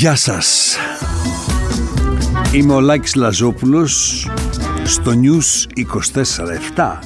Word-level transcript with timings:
Γεια 0.00 0.14
σας. 0.14 0.76
Είμαι 2.52 2.74
ο 2.74 2.80
Λάκης 2.80 3.14
Λαζόπουλος 3.14 4.26
στο 4.84 5.12
News 5.22 5.66
24-7. 6.76 6.98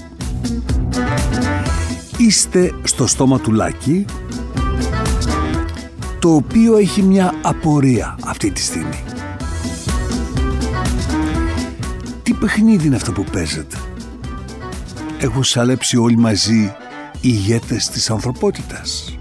Είστε 2.17 2.75
στο 2.83 3.07
στόμα 3.07 3.41
του 3.41 3.53
Λάκη 3.53 4.05
το 6.19 6.35
οποίο 6.35 6.77
έχει 6.77 7.03
μια 7.03 7.35
απορία 7.43 8.17
αυτή 8.25 8.51
τη 8.51 8.61
στιγμή. 8.61 9.03
Τι 12.23 12.33
παιχνίδι 12.33 12.87
είναι 12.87 12.97
αυτό 12.97 13.13
που 13.13 13.25
παίζετε; 13.33 13.77
Έχουν 15.19 15.45
σαλέψει 15.45 15.97
όλοι 15.97 16.17
μαζί 16.17 16.75
οι 17.13 17.19
ηγέτες 17.21 17.89
της 17.89 18.11
ανθρωπότητας. 18.11 19.19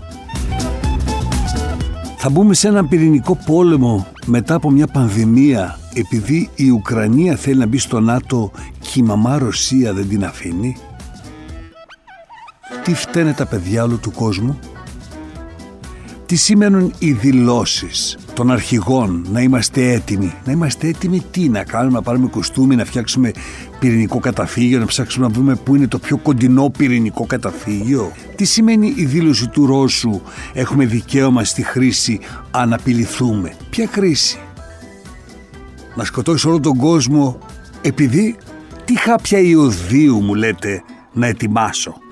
Θα 2.26 2.32
μπούμε 2.32 2.54
σε 2.54 2.68
έναν 2.68 2.88
πυρηνικό 2.88 3.38
πόλεμο 3.46 4.08
μετά 4.26 4.56
από 4.56 4.70
μια 4.70 4.88
πανδημία 4.88 5.80
επειδή 5.94 6.50
η 6.56 6.70
Ουκρανία 6.70 7.36
θέλει 7.36 7.60
να 7.60 7.66
μπει 7.66 7.78
στο 7.78 8.00
ΝΑΤΟ 8.00 8.52
και 8.80 9.00
η 9.00 9.02
μαμά 9.02 9.38
Ρωσία 9.38 9.94
δεν 9.94 10.10
την 10.10 10.26
αφήνει. 10.26 10.76
Τι 12.84 12.94
φταίνε 12.94 13.34
τα 13.34 13.46
παιδιά 13.46 13.84
όλου 13.84 14.00
του 14.00 14.12
κόσμου; 14.12 14.60
Τι 16.26 16.36
σημαίνουν 16.36 16.94
οι 17.00 17.12
δηλώσεις 17.12 18.18
των 18.34 18.52
αρχηγών 18.52 19.26
να 19.32 19.42
είμαστε 19.42 19.92
έτοιμοι; 19.92 20.34
Να 20.46 20.52
είμαστε 20.52 20.88
έτοιμοι 20.88 21.24
τι 21.32 21.50
να 21.50 21.64
κάνουμε, 21.64 21.98
να 21.98 22.02
πάρουμε 22.02 22.28
κοστούμι, 22.28 22.76
να 22.76 22.86
φτιάξουμε 22.86 23.32
πυρηνικό 23.80 24.20
καταφύγιο, 24.20 24.80
να 24.80 24.86
ψάξουμε 24.86 25.28
να 25.28 25.34
βρούμε 25.34 25.56
πού 25.56 25.76
είναι 25.76 25.88
το 25.88 26.00
πιο 26.00 26.18
κοντινό 26.18 26.70
πυρηνικό 26.78 27.26
καταφύγιο; 27.26 28.12
Τι 28.36 28.46
σημαίνει 28.46 28.94
η 28.96 29.06
δήλωση 29.06 29.48
του 29.48 29.66
Ρώσου 29.66 30.22
έχουμε 30.54 30.86
δικαίωμα 30.86 31.44
στη 31.44 31.64
χρήση 31.64 32.20
αν 32.52 32.74
απειληθούμε. 32.74 33.54
Ποια 33.70 33.86
κρίση; 33.86 34.40
Να 35.96 36.04
σκοτώσει 36.04 36.48
όλο 36.48 36.60
τον 36.60 36.78
κόσμο 36.78 37.40
επειδή 37.82 38.36
τι 38.86 39.00
χάπια 39.00 39.40
ιωδίου 39.40 40.22
μου 40.22 40.36
λέτε 40.36 40.84
να 41.14 41.28
ετοιμάσω; 41.28 42.03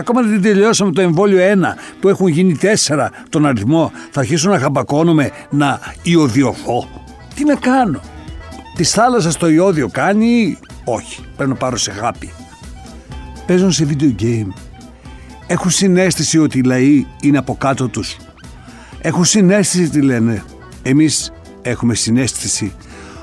Ακόμα 0.00 0.22
δεν 0.22 0.42
τελειώσαμε 0.42 0.92
το 0.92 1.00
εμβόλιο 1.00 1.38
1 1.38 1.76
που 2.00 2.08
έχουν 2.08 2.28
γίνει 2.28 2.58
4 2.86 3.08
τον 3.28 3.46
αριθμό. 3.46 3.92
Θα 4.10 4.20
αρχίσω 4.20 4.50
να 4.50 4.58
χαμπακώνουμε 4.58 5.30
να 5.50 5.80
ιωδιωθώ. 6.02 6.88
Τι 7.34 7.44
να 7.44 7.54
κάνω; 7.54 8.00
Τη 8.76 8.84
θάλασσα 8.84 9.32
το 9.38 9.48
ιόδιο 9.48 9.88
κάνει; 9.88 10.58
Όχι. 10.84 11.24
Πρέπει 11.36 11.50
να 11.50 11.56
πάρω 11.56 11.76
σε 11.76 11.90
χάπι. 11.90 12.32
Παίζουν 13.46 13.72
σε 13.72 13.86
video 13.90 14.22
game. 14.22 14.52
Έχουν 15.46 15.70
συνέστηση 15.70 16.38
ότι 16.38 16.58
οι 16.58 16.62
λαοί 16.62 17.06
είναι 17.22 17.38
από 17.38 17.56
κάτω 17.56 17.88
τους. 17.88 18.16
Έχουν 19.00 19.24
συνέστηση 19.24 19.88
τι 19.88 20.00
λένε. 20.00 20.42
Εμείς 20.82 21.32
έχουμε 21.62 21.94
συνέστηση 21.94 22.72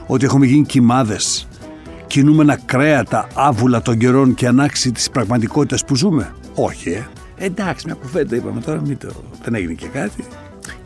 ότι 0.07 0.25
έχουμε 0.25 0.45
γίνει 0.45 0.65
κοιμάδες. 0.65 1.47
Κινούμενα 2.07 2.59
κρέατα 2.65 3.27
άβουλα 3.33 3.81
των 3.81 3.97
καιρών 3.97 4.33
και 4.33 4.47
ανάξι 4.47 4.91
της 4.91 5.09
πραγματικότητας 5.09 5.85
που 5.85 5.95
ζούμε. 5.95 6.33
Όχι, 6.59 6.89
ε. 6.89 7.07
Εντάξει, 7.35 7.85
μια 7.85 7.95
κουβέντα 7.95 8.35
είπαμε 8.35 8.61
τώρα, 8.61 8.81
μην 8.81 8.97
το... 8.97 9.23
δεν 9.43 9.55
έγινε 9.55 9.73
και 9.73 9.87
κάτι. 9.87 10.23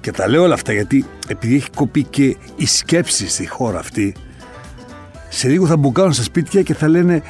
Και 0.01 0.11
τα 0.11 0.27
λέω 0.27 0.43
όλα 0.43 0.53
αυτά 0.53 0.73
γιατί 0.73 1.05
επειδή 1.27 1.55
έχει 1.55 1.69
κοπεί 1.69 2.03
και 2.03 2.37
η 2.55 2.65
σκέψη 2.65 3.29
στη 3.29 3.47
χώρα 3.47 3.79
αυτή, 3.79 4.15
σε 5.29 5.47
λίγο 5.47 5.65
θα 5.67 5.77
μπουκάρουν 5.77 6.13
στα 6.13 6.23
σπίτια 6.23 6.61
και 6.61 6.73
θα 6.73 6.87
λένε 6.87 7.21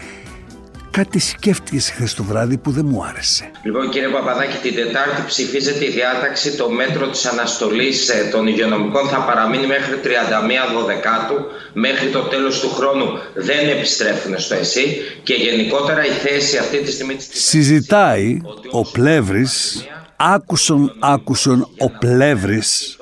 κάτι 0.91 1.19
σκέφτηκες 1.19 1.89
χθες 1.89 2.13
το 2.13 2.23
βράδυ 2.23 2.57
που 2.57 2.71
δεν 2.71 2.85
μου 2.85 3.03
άρεσε. 3.03 3.51
Λοιπόν, 3.63 3.89
κύριε 3.89 4.07
Παπαδάκη, 4.07 4.57
την 4.57 4.75
Τετάρτη 4.75 5.21
ψηφίζεται 5.27 5.85
η 5.85 5.89
διάταξη. 5.89 6.51
Το 6.51 6.69
μέτρο 6.69 7.07
της 7.07 7.25
αναστολής 7.25 8.09
ε, 8.09 8.29
των 8.31 8.47
υγειονομικών 8.47 9.07
θα 9.07 9.17
παραμείνει 9.17 9.67
μέχρι 9.67 9.93
31 10.03 10.85
Δεκάτου. 10.85 11.35
Μέχρι 11.73 12.07
το 12.09 12.19
τέλος 12.19 12.59
του 12.59 12.69
χρόνου 12.69 13.05
δεν 13.33 13.69
επιστρέφουν 13.69 14.39
στο 14.39 14.55
ΕΣΥ. 14.55 15.01
Και 15.23 15.33
γενικότερα 15.33 16.05
η 16.05 16.09
θέση 16.09 16.57
αυτή 16.57 16.77
τη 16.77 16.91
στιγμή. 16.91 17.15
Συζητάει 17.31 18.41
ο 18.71 18.81
Πλεύρης, 18.91 19.85
άκουσον, 20.15 20.95
άκουσον 20.99 21.67
ο 21.77 21.89
Πλεύρης, 21.99 22.97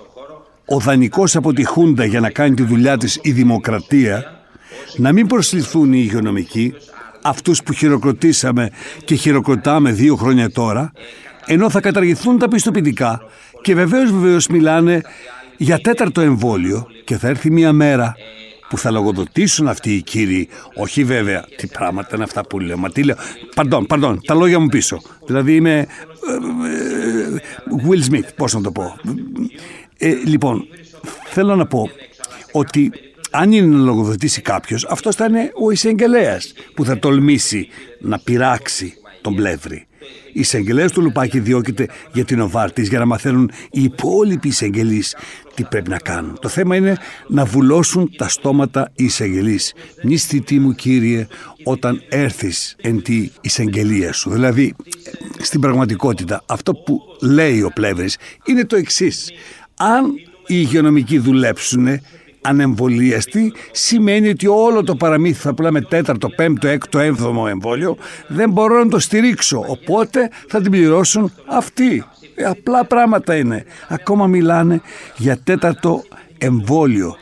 ο 0.65 0.79
δανεικός 0.79 1.35
από 1.35 1.53
τη 1.53 1.63
Χούντα 1.65 2.05
για 2.05 2.19
να 2.19 2.29
κάνει 2.29 2.53
τη 2.53 2.63
δουλειά 2.63 2.97
της 2.97 3.19
η 3.21 3.31
Δημοκρατία, 3.31 4.43
να 4.95 5.11
μην 5.11 5.27
προσληφθούν 5.27 5.93
οι 5.93 6.01
υγειονομικοί, 6.03 6.73
αυτούς 7.21 7.63
που 7.63 7.73
χειροκροτήσαμε 7.73 8.69
και 9.05 9.15
χειροκροτάμε 9.15 9.91
δύο 9.91 10.15
χρόνια 10.15 10.51
τώρα, 10.51 10.91
ενώ 11.45 11.69
θα 11.69 11.79
καταργηθούν 11.79 12.37
τα 12.37 12.47
πιστοποιητικά 12.47 13.21
και 13.61 13.75
βεβαίως 13.75 14.11
βεβαίως 14.11 14.47
μιλάνε 14.47 15.01
για 15.57 15.79
τέταρτο 15.79 16.21
εμβόλιο 16.21 16.87
και 17.03 17.17
θα 17.17 17.27
έρθει 17.27 17.51
μια 17.51 17.73
μέρα 17.73 18.15
που 18.69 18.77
θα 18.77 18.91
λογοδοτήσουν 18.91 19.67
αυτοί 19.67 19.93
οι 19.93 20.01
κύριοι, 20.01 20.49
όχι 20.75 21.03
βέβαια, 21.03 21.45
τι 21.57 21.67
πράγματα 21.67 22.09
είναι 22.15 22.23
αυτά 22.23 22.45
που 22.45 22.59
λέω, 22.59 22.77
μα 22.77 22.89
τι 22.89 23.03
λέω, 23.03 23.15
παντών, 23.55 23.85
παντών, 23.85 24.21
τα 24.25 24.33
λόγια 24.33 24.59
μου 24.59 24.67
πίσω. 24.67 25.01
Δηλαδή 25.25 25.55
είμαι 25.55 25.77
ε, 25.77 25.85
ε, 26.65 27.41
Will 27.89 28.11
Smith, 28.11 28.27
πώς 28.35 28.53
να 28.53 28.61
το 28.61 28.71
πω. 28.71 28.95
Ε, 29.97 30.13
λοιπόν, 30.25 30.67
θέλω 31.25 31.55
να 31.55 31.65
πω 31.65 31.89
ότι 32.51 32.91
αν 33.31 33.51
είναι 33.51 33.75
να 33.75 33.83
λογοδοτήσει 33.83 34.41
κάποιος, 34.41 34.85
αυτός 34.85 35.15
θα 35.15 35.25
είναι 35.25 35.51
ο 35.61 35.71
εισαγγελέας 35.71 36.53
που 36.73 36.85
θα 36.85 36.99
τολμήσει 36.99 37.67
να 37.99 38.19
πειράξει 38.19 38.93
τον 39.21 39.35
πλεύρη. 39.35 39.87
Η 40.33 40.39
εισαγγελέα 40.39 40.89
του 40.89 41.01
Λουπάκη 41.01 41.39
διώκεται 41.39 41.87
για 42.13 42.25
την 42.25 42.39
Οβάρτη 42.39 42.81
για 42.81 42.99
να 42.99 43.05
μαθαίνουν 43.05 43.51
οι 43.71 43.83
υπόλοιποι 43.83 44.47
εισαγγελείς 44.47 45.15
τι 45.55 45.63
πρέπει 45.63 45.89
να 45.89 45.97
κάνουν. 45.97 46.37
Το 46.41 46.47
θέμα 46.47 46.75
είναι 46.75 46.97
να 47.27 47.45
βουλώσουν 47.45 48.11
τα 48.17 48.27
στόματα 48.27 48.91
οι 48.95 49.03
εισαγγελείς. 49.03 49.73
Μη 50.03 50.59
μου 50.59 50.73
κύριε 50.73 51.27
όταν 51.63 52.03
έρθεις 52.09 52.75
εν 52.81 53.01
τη 53.01 53.29
εισαγγελία 53.41 54.13
σου. 54.13 54.29
Δηλαδή 54.29 54.73
στην 55.39 55.59
πραγματικότητα 55.59 56.43
αυτό 56.45 56.73
που 56.73 57.01
λέει 57.21 57.61
ο 57.61 57.71
πλεύρης 57.73 58.17
είναι 58.45 58.65
το 58.65 58.75
εξής. 58.75 59.31
Αν 59.75 60.05
οι 60.47 60.55
υγειονομικοί 60.55 61.17
δουλέψουν 61.17 61.87
ανεμβολίαστη 62.41 63.53
σημαίνει 63.71 64.29
ότι 64.29 64.47
όλο 64.47 64.83
το 64.83 64.95
παραμύθι 64.95 65.39
θα 65.41 65.53
πουλάμε 65.53 65.81
τέταρτο, 65.81 66.29
πέμπτο, 66.29 66.67
έκτο, 66.67 66.99
έβδομο 66.99 67.45
εμβόλιο. 67.49 67.97
Δεν 68.27 68.49
μπορώ 68.49 68.83
να 68.83 68.89
το 68.89 68.99
στηρίξω 68.99 69.65
οπότε 69.67 70.29
θα 70.47 70.61
την 70.61 70.71
πληρώσουν 70.71 71.33
αυτοί. 71.45 72.03
Ε, 72.35 72.43
απλά 72.43 72.85
πράγματα 72.85 73.35
είναι. 73.35 73.65
Ακόμα 73.87 74.27
μιλάνε 74.27 74.81
για 75.17 75.37
τέταρτο 75.43 76.03
εμβόλιο 76.37 77.15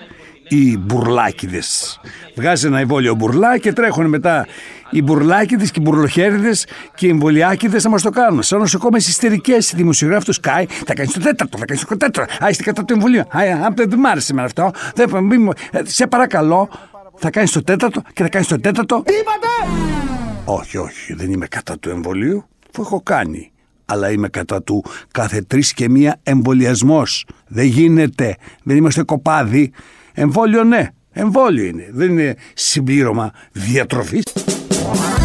οι 0.47 0.77
μπουρλάκιδες. 0.77 1.99
Βγάζει 2.35 2.67
ένα 2.67 2.79
εμβόλιο 2.79 3.15
μπουρλά 3.15 3.57
και 3.57 3.73
τρέχουν 3.73 4.05
μετά 4.05 4.47
οι 4.89 5.01
μπουρλάκιδες 5.01 5.71
και 5.71 5.79
οι 5.79 5.83
μπουρλοχέριδες 5.85 6.65
και 6.95 7.05
οι 7.05 7.09
εμβολιάκιδες 7.09 7.83
θα 7.83 7.89
μα 7.89 7.97
το 7.97 8.09
κάνουν. 8.09 8.43
Σαν 8.43 8.59
νοσοκόμες 8.59 9.07
ιστερικές, 9.07 9.71
οι 9.71 9.75
δημοσιογράφοι 9.75 10.25
τους 10.25 10.39
Sky 10.41 10.65
θα 10.85 10.93
κάνεις 10.93 11.13
το 11.13 11.19
τέταρτο, 11.19 11.57
θα 11.57 11.65
κάνεις 11.65 11.85
το 11.85 11.97
τέταρτο. 11.97 12.33
Α, 12.43 12.49
είστε 12.49 12.63
κατά 12.63 12.85
το 12.85 12.93
εμβολίο. 12.93 13.21
Α, 13.21 13.71
δεν 13.75 13.99
μ' 13.99 14.05
άρεσε 14.05 14.33
με 14.33 14.43
αυτό. 14.43 14.71
Δεν, 14.95 15.09
ε, 15.71 15.79
σε 15.83 16.07
παρακαλώ, 16.07 16.69
θα 17.15 17.29
κάνεις 17.29 17.51
το 17.51 17.63
τέταρτο 17.63 18.01
και 18.13 18.23
θα 18.23 18.29
κάνεις 18.29 18.47
το 18.47 18.59
τέταρτο. 18.59 19.03
Τι 19.05 19.13
είπατε! 19.13 19.81
Όχι, 20.45 20.77
όχι, 20.77 21.13
δεν 21.13 21.31
είμαι 21.31 21.47
κατά 21.47 21.79
του 21.79 21.89
εμβολίου, 21.89 22.45
που 22.71 22.81
έχω 22.81 23.01
κάνει. 23.01 23.51
Αλλά 23.85 24.11
είμαι 24.11 24.29
κατά 24.29 24.63
του 24.63 24.83
κάθε 25.11 25.41
τρεις 25.41 25.73
και 25.73 25.89
μία 25.89 26.19
εμβολιασμός. 26.23 27.25
Δεν 27.47 27.65
γίνεται. 27.65 28.35
Δεν 28.63 28.77
είμαστε 28.77 29.03
κοπάδι. 29.03 29.71
Εμβόλιο 30.13 30.63
ναι. 30.63 30.87
Εμβόλιο 31.11 31.63
είναι. 31.63 31.89
Δεν 31.91 32.09
είναι 32.09 32.35
συμπλήρωμα 32.53 33.31
διατροφής. 33.51 34.23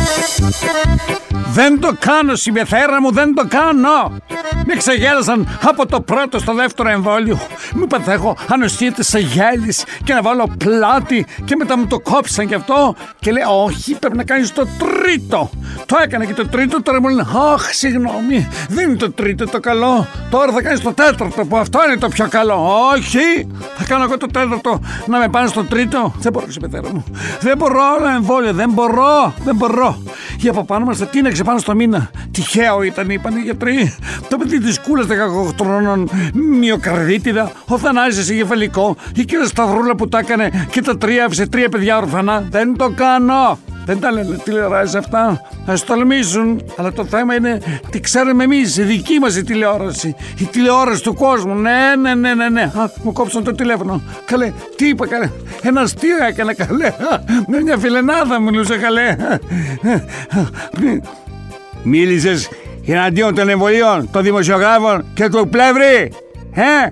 thank 0.05 1.11
you. 1.11 1.22
Δεν 1.53 1.81
το 1.81 1.97
κάνω, 1.99 2.35
συμπεθέρα 2.35 3.01
μου, 3.01 3.13
δεν 3.13 3.35
το 3.35 3.47
κάνω. 3.49 4.21
Με 4.67 4.75
ξεγέλασαν 4.75 5.59
από 5.63 5.87
το 5.87 6.01
πρώτο 6.01 6.39
στο 6.39 6.55
δεύτερο 6.55 6.89
εμβόλιο. 6.89 7.39
Μου 7.75 7.83
είπαν 7.83 8.03
θα 8.03 8.13
έχω 8.13 8.37
ανοστίεται 8.49 9.03
σε 9.03 9.19
γέλης 9.19 9.85
και 10.05 10.15
να 10.15 10.23
βάλω 10.23 10.51
πλάτη 10.59 11.27
και 11.45 11.57
μετά 11.57 11.79
μου 11.79 11.87
το 11.87 12.01
κόψαν 12.01 12.47
και 12.47 12.55
αυτό. 12.55 12.95
Και 13.19 13.33
λέει 13.33 13.43
όχι, 13.65 13.95
πρέπει 13.95 14.17
να 14.17 14.25
κάνεις 14.25 14.53
το 14.53 14.67
τρίτο. 14.79 15.51
Το 15.87 15.97
έκανα 16.03 16.25
και 16.25 16.35
το 16.35 16.49
τρίτο, 16.49 16.83
τώρα 16.83 17.01
μου 17.01 17.09
λένε 17.09 17.27
αχ, 17.53 17.73
συγγνώμη, 17.73 18.49
δεν 18.69 18.89
είναι 18.89 18.97
το 18.97 19.13
τρίτο 19.13 19.45
το 19.45 19.61
καλό. 19.61 20.07
Τώρα 20.31 20.53
θα 20.53 20.63
κάνεις 20.63 20.81
το 20.81 20.93
τέταρτο 20.93 21.45
που 21.45 21.57
αυτό 21.57 21.81
είναι 21.87 21.97
το 21.97 22.09
πιο 22.09 22.29
καλό. 22.29 22.69
Όχι, 22.95 23.49
θα 23.77 23.85
κάνω 23.85 24.05
εγώ 24.05 24.17
το 24.17 24.27
τέταρτο 24.27 24.81
να 25.07 25.19
με 25.19 25.29
πάνε 25.29 25.47
στο 25.47 25.65
τρίτο. 25.65 26.15
Δεν 26.19 26.33
μπορώ, 26.33 26.47
συμπεθέρα 26.49 26.89
μου. 26.93 27.05
Δεν 27.41 27.57
μπορώ 27.57 27.81
άλλο 27.97 28.09
εμβόλιο, 28.09 28.53
δεν 28.53 28.71
μπορώ, 28.71 29.35
δεν 29.45 29.57
μπορώ. 29.57 30.03
Για 30.37 30.51
από 30.51 30.65
πάνω 30.65 30.85
μας 30.85 30.99
θα 30.99 31.07
τίναξε 31.23 31.45
πάνω 31.45 31.59
στο 31.59 31.75
μήνα. 31.75 32.11
Τυχαίο 32.31 32.83
ήταν, 32.83 33.11
είπαν 33.11 33.37
οι 33.37 33.41
γιατροί. 33.41 33.97
Το 34.29 34.37
παιδί 34.37 34.61
της 34.61 34.81
κούλας 34.81 35.07
18 35.07 35.55
χρονών, 35.61 36.11
μυοκαρδίτιδα, 36.33 37.53
ο 37.67 37.79
Θανάσης 37.79 38.31
εγκεφαλικό, 38.31 38.97
η 39.15 39.25
κυρία 39.25 39.45
Σταυρούλα 39.45 39.95
που 39.95 40.09
τα 40.09 40.19
έκανε 40.19 40.67
και 40.71 40.83
τα 40.83 40.99
τρία 40.99 41.25
άφησε 41.25 41.47
τρία 41.47 41.69
παιδιά 41.69 41.97
ορφανά. 41.97 42.47
Δεν 42.51 42.77
το 42.77 42.91
κάνω. 42.91 43.59
Δεν 43.85 44.01
τα 44.01 44.13
λένε 44.13 44.37
τηλεοράσει 44.45 44.97
αυτά. 44.97 45.41
Α 45.67 45.75
τολμήσουν. 45.87 46.65
Αλλά 46.77 46.93
το 46.93 47.05
θέμα 47.05 47.35
είναι 47.35 47.61
τι 47.91 48.01
ξέρουμε 48.01 48.45
εμείς, 48.45 48.77
η 48.77 48.83
δική 48.83 49.19
μας 49.19 49.37
η 49.37 49.45
τηλεόραση. 49.45 50.15
Η 50.39 50.45
τηλεόραση 50.45 51.03
του 51.03 51.15
κόσμου. 51.15 51.55
Ναι, 51.55 51.97
ναι, 52.01 52.15
ναι, 52.15 52.35
ναι. 52.35 52.49
ναι. 52.49 52.63
Α, 52.63 52.91
μου 53.03 53.13
κόψαν 53.13 53.45
το 53.45 53.55
τηλέφωνο. 53.55 54.03
Καλέ, 54.25 54.53
τι 54.77 54.89
είπα, 54.89 55.07
καλέ. 55.07 55.31
Ένα 55.63 55.81
αστείο 55.81 56.25
έκανε, 56.29 56.53
καλέ. 56.53 56.93
Με 57.47 57.63
μια 57.63 57.77
φιλενάδα 57.77 58.41
μιλούσε, 58.41 58.77
καλέ. 58.77 59.17
Μίλησες 61.83 62.49
εναντίον 62.87 63.35
των 63.35 63.49
εμβολίων, 63.49 64.09
των 64.13 64.23
δημοσιογράφων 64.23 65.05
και 65.15 65.29
του 65.29 65.49
πλεύρη. 65.49 66.13
Ε, 66.55 66.91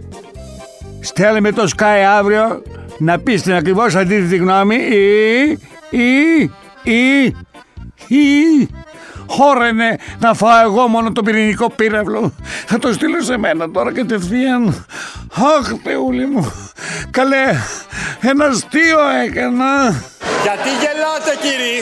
στέλνε 1.01 1.41
με 1.41 1.53
το 1.53 1.71
Sky 1.77 2.05
αύριο 2.19 2.63
να 2.99 3.19
πεις 3.19 3.43
την 3.43 3.53
ακριβώς 3.53 3.95
αντίθετη 3.95 4.37
γνώμη 4.37 4.75
ή, 4.75 5.51
ή, 5.99 6.51
ή, 6.83 7.25
ή, 8.17 8.69
χόρενε 9.27 9.97
να 10.19 10.35
φάω 10.35 10.65
εγώ 10.65 10.87
μόνο 10.89 11.13
το 11.13 11.23
πυρηνικό 11.23 11.71
πύραυλο. 11.71 12.33
Θα 12.67 12.79
το 12.79 12.93
στείλω 12.93 13.21
σε 13.21 13.37
μένα 13.39 13.71
τώρα 13.71 13.93
κατευθείαν. 13.93 14.87
Αχ, 15.35 15.67
Θεούλη 15.83 16.27
μου. 16.27 16.53
Καλέ, 17.11 17.47
ένα 18.21 18.45
αστείο 18.45 19.01
έκανα. 19.25 19.73
Γιατί 20.47 20.71
γελάτε 20.83 21.33
κύριοι, 21.45 21.77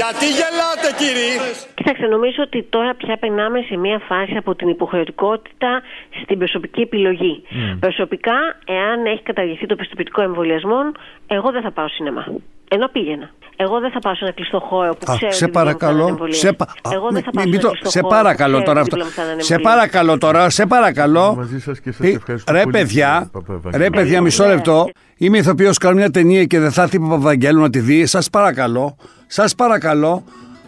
γιατί 0.00 0.26
γελάτε 0.38 0.88
κύριοι. 1.00 1.32
Κοιτάξτε, 1.74 2.06
νομίζω 2.06 2.42
ότι 2.42 2.62
τώρα 2.62 2.94
πια 2.94 3.16
περνάμε 3.16 3.60
σε 3.68 3.76
μια 3.76 3.98
φάση 4.08 4.36
από 4.36 4.54
την 4.54 4.68
υποχρεωτικότητα 4.68 5.82
στην 6.22 6.38
προσωπική 6.38 6.80
επιλογή. 6.80 7.42
Mm. 7.44 7.76
Προσωπικά, 7.80 8.38
εάν 8.64 9.06
έχει 9.06 9.22
καταργηθεί 9.22 9.66
το 9.66 9.76
πιστοποιητικό 9.76 10.22
εμβολιασμών, 10.22 10.96
εγώ 11.26 11.50
δεν 11.50 11.62
θα 11.62 11.70
πάω 11.70 11.88
σινεμά. 11.88 12.24
Ενώ 12.68 12.88
πήγαινα. 12.88 13.30
Εγώ 13.56 13.80
δεν 13.80 13.90
θα 13.90 13.98
πάω 13.98 14.14
σε 14.14 14.24
ένα 14.24 14.32
κλειστό 14.32 14.60
χώρο 14.60 14.94
που 14.94 15.16
ξέρω 15.16 15.32
σε 15.32 15.48
παρακαλώ. 15.48 16.18
Σε, 16.28 16.52
πα... 16.52 16.66
εγώ 16.92 17.08
δεν 17.10 17.22
θα 17.22 17.30
πάω 17.30 17.42
σε, 17.42 17.48
ένα 17.48 17.58
κλειστό 17.58 17.88
σε 17.90 18.00
χώρο 18.00 18.14
παρακαλώ 18.14 18.62
τώρα 18.62 18.80
αυτό. 18.80 18.96
Σε 19.36 19.58
παρακαλώ 19.58 20.18
τώρα, 20.18 20.50
σε 20.50 20.66
παρακαλώ. 20.66 21.34
Μαζί 21.36 21.60
σας 21.60 21.80
και 21.80 21.92
σας 21.92 22.06
ευχαριστώ 22.06 22.52
ρε 22.52 22.60
πολύ, 22.60 22.72
παιδιά, 22.72 23.30
κύριε 23.46 23.76
ρε 23.78 23.90
παιδιά, 23.90 24.20
μισό 24.20 24.46
λεπτό. 24.46 24.88
Είμαι 25.16 25.38
ηθοποιός, 25.38 25.78
κάνω 25.78 25.94
μια 25.94 26.10
ταινία 26.10 26.44
και 26.44 26.58
δεν 26.58 26.70
θα 26.70 26.82
έρθει 26.82 26.96
ο 26.96 27.00
Παπαβαγγέλου 27.00 27.60
να 27.60 27.70
τη 27.70 27.78
δει. 27.78 28.06
Σας 28.06 28.30
παρακαλώ, 28.30 28.96
σας 29.26 29.54
παρακαλώ 29.54 30.24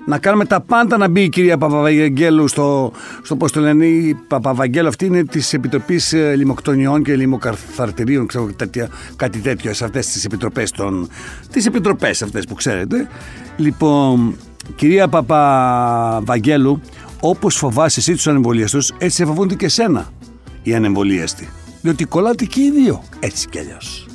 να 0.06 0.18
κάνουμε 0.18 0.44
τα 0.44 0.60
πάντα 0.60 0.96
να 0.96 1.08
μπει 1.08 1.22
η 1.22 1.28
κυρία 1.28 1.58
Παπαβαγγέλου 1.58 2.48
στο, 2.48 2.92
στο 3.22 3.36
πώς 3.36 3.52
το 3.52 3.60
λένε, 3.60 3.86
η 3.86 4.14
Παπαβαγγέλου 4.28 4.88
αυτή 4.88 5.06
είναι 5.06 5.24
της 5.24 5.52
Επιτροπής 5.52 6.12
Λιμοκτονιών 6.12 7.02
και 7.02 7.16
Λιμοκαρθαρτηρίων, 7.16 8.26
ξέρω 8.26 8.50
τέτοια, 8.56 8.88
κάτι 9.16 9.38
τέτοιο, 9.38 9.74
σε 9.74 9.84
αυτές 9.84 10.06
τις 10.06 10.24
επιτροπές 10.24 10.70
των. 10.70 11.08
τις 11.52 11.66
επιτροπές 11.66 12.22
αυτές 12.22 12.44
που 12.44 12.54
ξέρετε. 12.54 13.08
Λοιπόν, 13.56 14.36
κυρία 14.76 15.08
Παπαβαγγέλου, 15.08 16.80
όπως 17.20 17.56
φοβάσαι 17.56 18.00
εσύ 18.00 18.12
τους 18.12 18.26
ανεμβολιαστούς, 18.26 18.92
έτσι 18.98 19.16
σε 19.16 19.24
φοβούνται 19.24 19.54
και 19.54 19.64
εσένα 19.64 20.08
οι 20.62 20.74
ανεμβολίαστοι. 20.74 21.48
Διότι 21.80 22.04
κολλάτε 22.04 22.44
και 22.44 22.60
οι 22.60 22.70
δύο, 22.70 23.02
έτσι 23.20 23.48
κι 23.48 23.58
αλλιώς. 23.58 24.06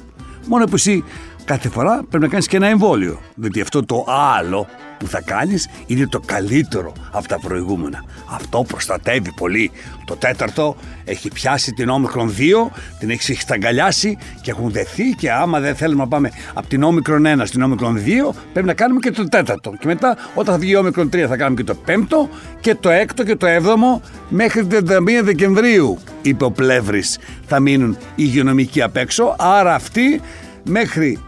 Μόνο 0.48 0.66
που 0.66 0.76
εσύ 0.76 1.04
κάθε 1.46 1.70
φορά 1.70 2.04
πρέπει 2.10 2.24
να 2.24 2.30
κάνεις 2.30 2.48
και 2.48 2.56
ένα 2.56 2.68
εμβόλιο. 2.68 3.20
Διότι 3.36 3.62
αυτό 3.62 3.86
το 3.86 4.06
άλλο 4.38 4.68
που 5.02 5.08
θα 5.08 5.22
κάνεις 5.22 5.68
είναι 5.86 6.08
το 6.08 6.20
καλύτερο 6.26 6.94
από 7.12 7.28
τα 7.28 7.40
προηγούμενα. 7.40 8.04
Αυτό 8.30 8.66
προστατεύει 8.68 9.34
πολύ. 9.34 9.72
Το 10.06 10.16
τέταρτο 10.16 10.76
έχει 11.06 11.30
πιάσει 11.30 11.72
την 11.72 11.90
όμικρον 11.90 12.34
2, 12.38 12.72
την 13.00 13.10
έχεις 13.10 13.42
σταγκαλιάσει 13.42 14.18
και 14.42 14.52
έχουν 14.52 14.72
δεθεί 14.72 15.04
και 15.04 15.32
άμα 15.32 15.60
δεν 15.60 15.76
θέλουμε 15.76 16.04
να 16.04 16.08
πάμε 16.08 16.32
από 16.54 16.68
την 16.68 16.84
όμικρον 16.84 17.24
1 17.26 17.42
στην 17.44 17.62
όμικρον 17.62 18.04
2 18.06 18.34
πρέπει 18.54 18.68
να 18.68 18.74
κάνουμε 18.74 19.00
και 19.00 19.12
το 19.12 19.30
τέταρτο. 19.30 19.74
Και 19.80 19.88
μετά 19.88 20.18
όταν 20.36 20.54
θα 20.54 20.60
βγει 20.60 20.72
η 20.72 20.76
όμικρον 20.76 21.10
3 21.14 21.26
θα 21.28 21.38
κάνουμε 21.38 21.56
και 21.56 21.64
το 21.64 21.76
πέμπτο 21.76 22.30
και 22.60 22.76
το 22.76 22.90
έκτο 22.90 23.24
και 23.24 23.36
το 23.36 23.46
έβδομο 23.46 24.02
μέχρι 24.30 24.66
την 24.66 24.88
31 24.90 25.24
Δεκεμβρίου 25.24 26.00
είπε 26.22 26.44
ο 26.44 26.52
Πλεύρης 26.52 27.20
θα 27.46 27.60
μείνουν 27.60 27.92
οι 27.92 27.98
υγειονομικοί 28.16 28.82
απ' 28.82 28.98
έξω 28.98 29.36
άρα 29.40 29.76
αυτοί 29.76 30.22
μέχρι 30.64 31.20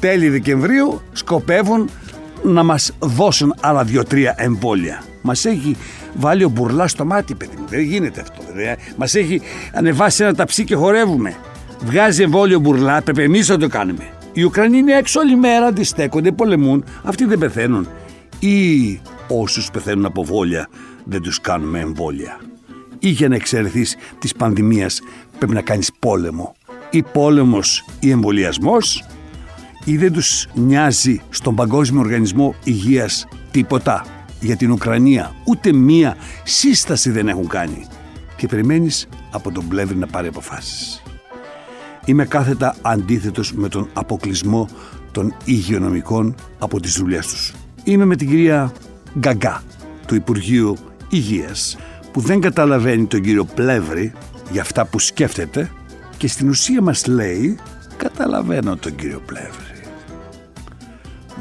τέλη 0.00 0.28
Δεκεμβρίου 0.28 1.02
σκοπεύουν 1.12 1.90
να 2.42 2.62
μας 2.62 2.92
δώσουν 2.98 3.54
άλλα 3.60 3.84
δύο-τρία 3.84 4.34
εμβόλια. 4.36 5.02
Μας 5.22 5.44
έχει 5.44 5.76
βάλει 6.14 6.44
ο 6.44 6.48
μπουρλά 6.48 6.88
στο 6.88 7.04
μάτι, 7.04 7.34
παιδί 7.34 7.56
μου. 7.58 7.66
Δεν 7.68 7.80
γίνεται 7.80 8.20
αυτό. 8.20 8.42
Δηλαδή. 8.52 8.76
Μας 8.96 9.14
έχει 9.14 9.40
ανεβάσει 9.72 10.22
ένα 10.22 10.34
ταψί 10.34 10.64
και 10.64 10.74
χορεύουμε. 10.74 11.36
Βγάζει 11.84 12.22
εμβόλιο 12.22 12.58
μπουρλά, 12.58 13.02
πρέπει 13.02 13.22
εμείς 13.22 13.48
να 13.48 13.58
το 13.58 13.68
κάνουμε. 13.68 14.08
Οι 14.32 14.42
Ουκρανοί 14.42 14.78
είναι 14.78 14.92
έξω 14.92 15.20
όλη 15.20 15.36
μέρα, 15.36 15.66
αντιστέκονται, 15.66 16.32
πολεμούν. 16.32 16.84
Αυτοί 17.02 17.24
δεν 17.24 17.38
πεθαίνουν. 17.38 17.88
Ή 18.38 19.00
όσους 19.28 19.70
πεθαίνουν 19.70 20.04
από 20.04 20.24
βόλια 20.24 20.68
δεν 21.04 21.22
τους 21.22 21.40
κάνουμε 21.40 21.80
εμβόλια. 21.80 22.40
Ή 22.98 23.08
για 23.08 23.28
να 23.28 23.34
εξαιρεθείς 23.34 23.96
της 24.18 24.32
πανδημίας 24.32 25.00
πρέπει 25.38 25.54
να 25.54 25.60
κάνεις 25.60 25.90
πόλεμο. 25.98 26.54
Ή 26.90 27.02
πόλεμος 27.02 27.84
ή 28.00 28.10
εμβολιασμός 28.10 29.04
ή 29.84 29.96
δεν 29.96 30.12
τους 30.12 30.48
νοιάζει 30.54 31.20
στον 31.28 31.54
Παγκόσμιο 31.54 32.00
Οργανισμό 32.00 32.54
Υγείας 32.64 33.26
τίποτα; 33.50 34.04
Για 34.40 34.56
την 34.56 34.70
Ουκρανία. 34.70 35.34
Ούτε 35.44 35.72
μία 35.72 36.16
σύσταση 36.44 37.10
δεν 37.10 37.28
έχουν 37.28 37.48
κάνει. 37.48 37.86
Και 38.36 38.46
περιμένεις 38.46 39.08
από 39.30 39.52
τον 39.52 39.68
Πλεύρη 39.68 39.96
να 39.96 40.06
πάρει 40.06 40.28
αποφάσεις. 40.28 41.02
Είμαι 42.04 42.24
κάθετα 42.24 42.76
αντίθετος 42.82 43.52
με 43.52 43.68
τον 43.68 43.88
αποκλεισμό 43.92 44.68
των 45.12 45.34
υγειονομικών 45.44 46.34
από 46.58 46.80
τις 46.80 46.98
δουλειές 46.98 47.26
τους. 47.26 47.52
Είμαι 47.84 48.04
με 48.04 48.16
την 48.16 48.28
κυρία 48.28 48.72
Γκαγκά 49.18 49.62
του 50.06 50.14
Υπουργείου 50.14 50.76
Υγείας 51.08 51.76
που 52.12 52.20
δεν 52.20 52.40
καταλαβαίνει 52.40 53.06
τον 53.06 53.20
κύριο 53.20 53.44
Πλεύρη 53.44 54.12
για 54.50 54.60
αυτά 54.60 54.84
που 54.84 54.98
σκέφτεται 54.98 55.70
και 56.16 56.28
στην 56.28 56.48
ουσία 56.48 56.82
μας 56.82 57.06
λέει 57.06 57.58
καταλαβαίνω 57.96 58.76
τον 58.76 58.94
κύριο 58.94 59.22
Πλεύρη 59.26 59.71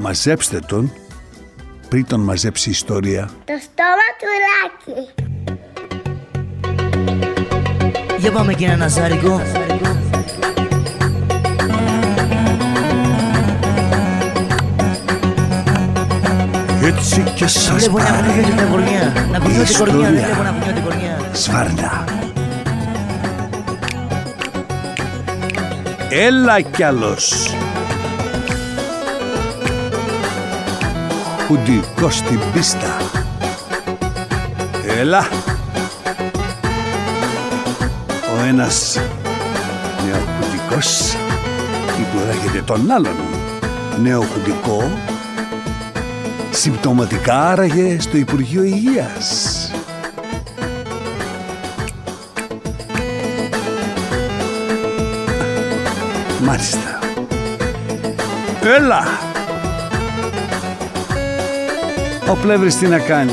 μαζέψτε 0.01 0.59
τον 0.59 0.93
πριν 1.89 2.05
τον 2.05 2.19
μαζέψει 2.19 2.69
η 2.69 2.71
ιστορία. 2.71 3.29
Το 3.45 3.53
στόμα 3.61 4.07
του 4.19 4.27
Λάκη. 4.43 5.09
Για 8.17 8.31
πάμε 8.31 8.53
και 8.53 8.65
ένα 8.65 8.75
Ναζάρικο. 8.75 9.41
Έτσι 16.83 17.23
και 17.35 17.47
σας 17.47 17.75
Βλέπω 17.75 17.97
να 17.97 18.03
πάρει 18.03 18.27
κουνιέται 18.27 18.55
την 18.55 18.69
κορνιά. 18.71 19.27
Να 19.31 19.37
η 19.37 19.41
κουνιέται 19.41 19.63
την 19.63 19.77
κορνιά. 19.77 20.09
Δεν 20.09 20.13
ιστορία. 20.13 20.25
βλέπω 20.25 20.43
να 20.43 20.49
κουνιέται 20.51 20.73
την 20.73 20.83
κορνιά. 20.83 21.29
Σβάρνα. 21.31 22.05
Έλα 26.09 26.61
κι 26.61 26.83
άλλος. 26.83 27.55
Χουντικό 31.51 32.09
στην 32.09 32.39
πίστα. 32.53 32.97
Έλα. 34.99 35.27
Ο 38.37 38.43
ένας 38.47 38.99
νεοχουντικός 40.05 41.15
υποδέχεται 41.99 42.61
τον 42.61 42.91
άλλον 42.91 43.15
νεοχουντικό 44.01 44.91
συμπτωματικά 46.51 47.49
άραγε 47.49 47.99
στο 47.99 48.17
Υπουργείο 48.17 48.63
Υγείας. 48.63 49.71
Μάλιστα. 56.43 56.99
Έλα! 58.77 59.30
Ο 62.31 62.35
Πλεύρης 62.35 62.77
τι 62.77 62.87
να 62.87 62.99
κάνει. 62.99 63.31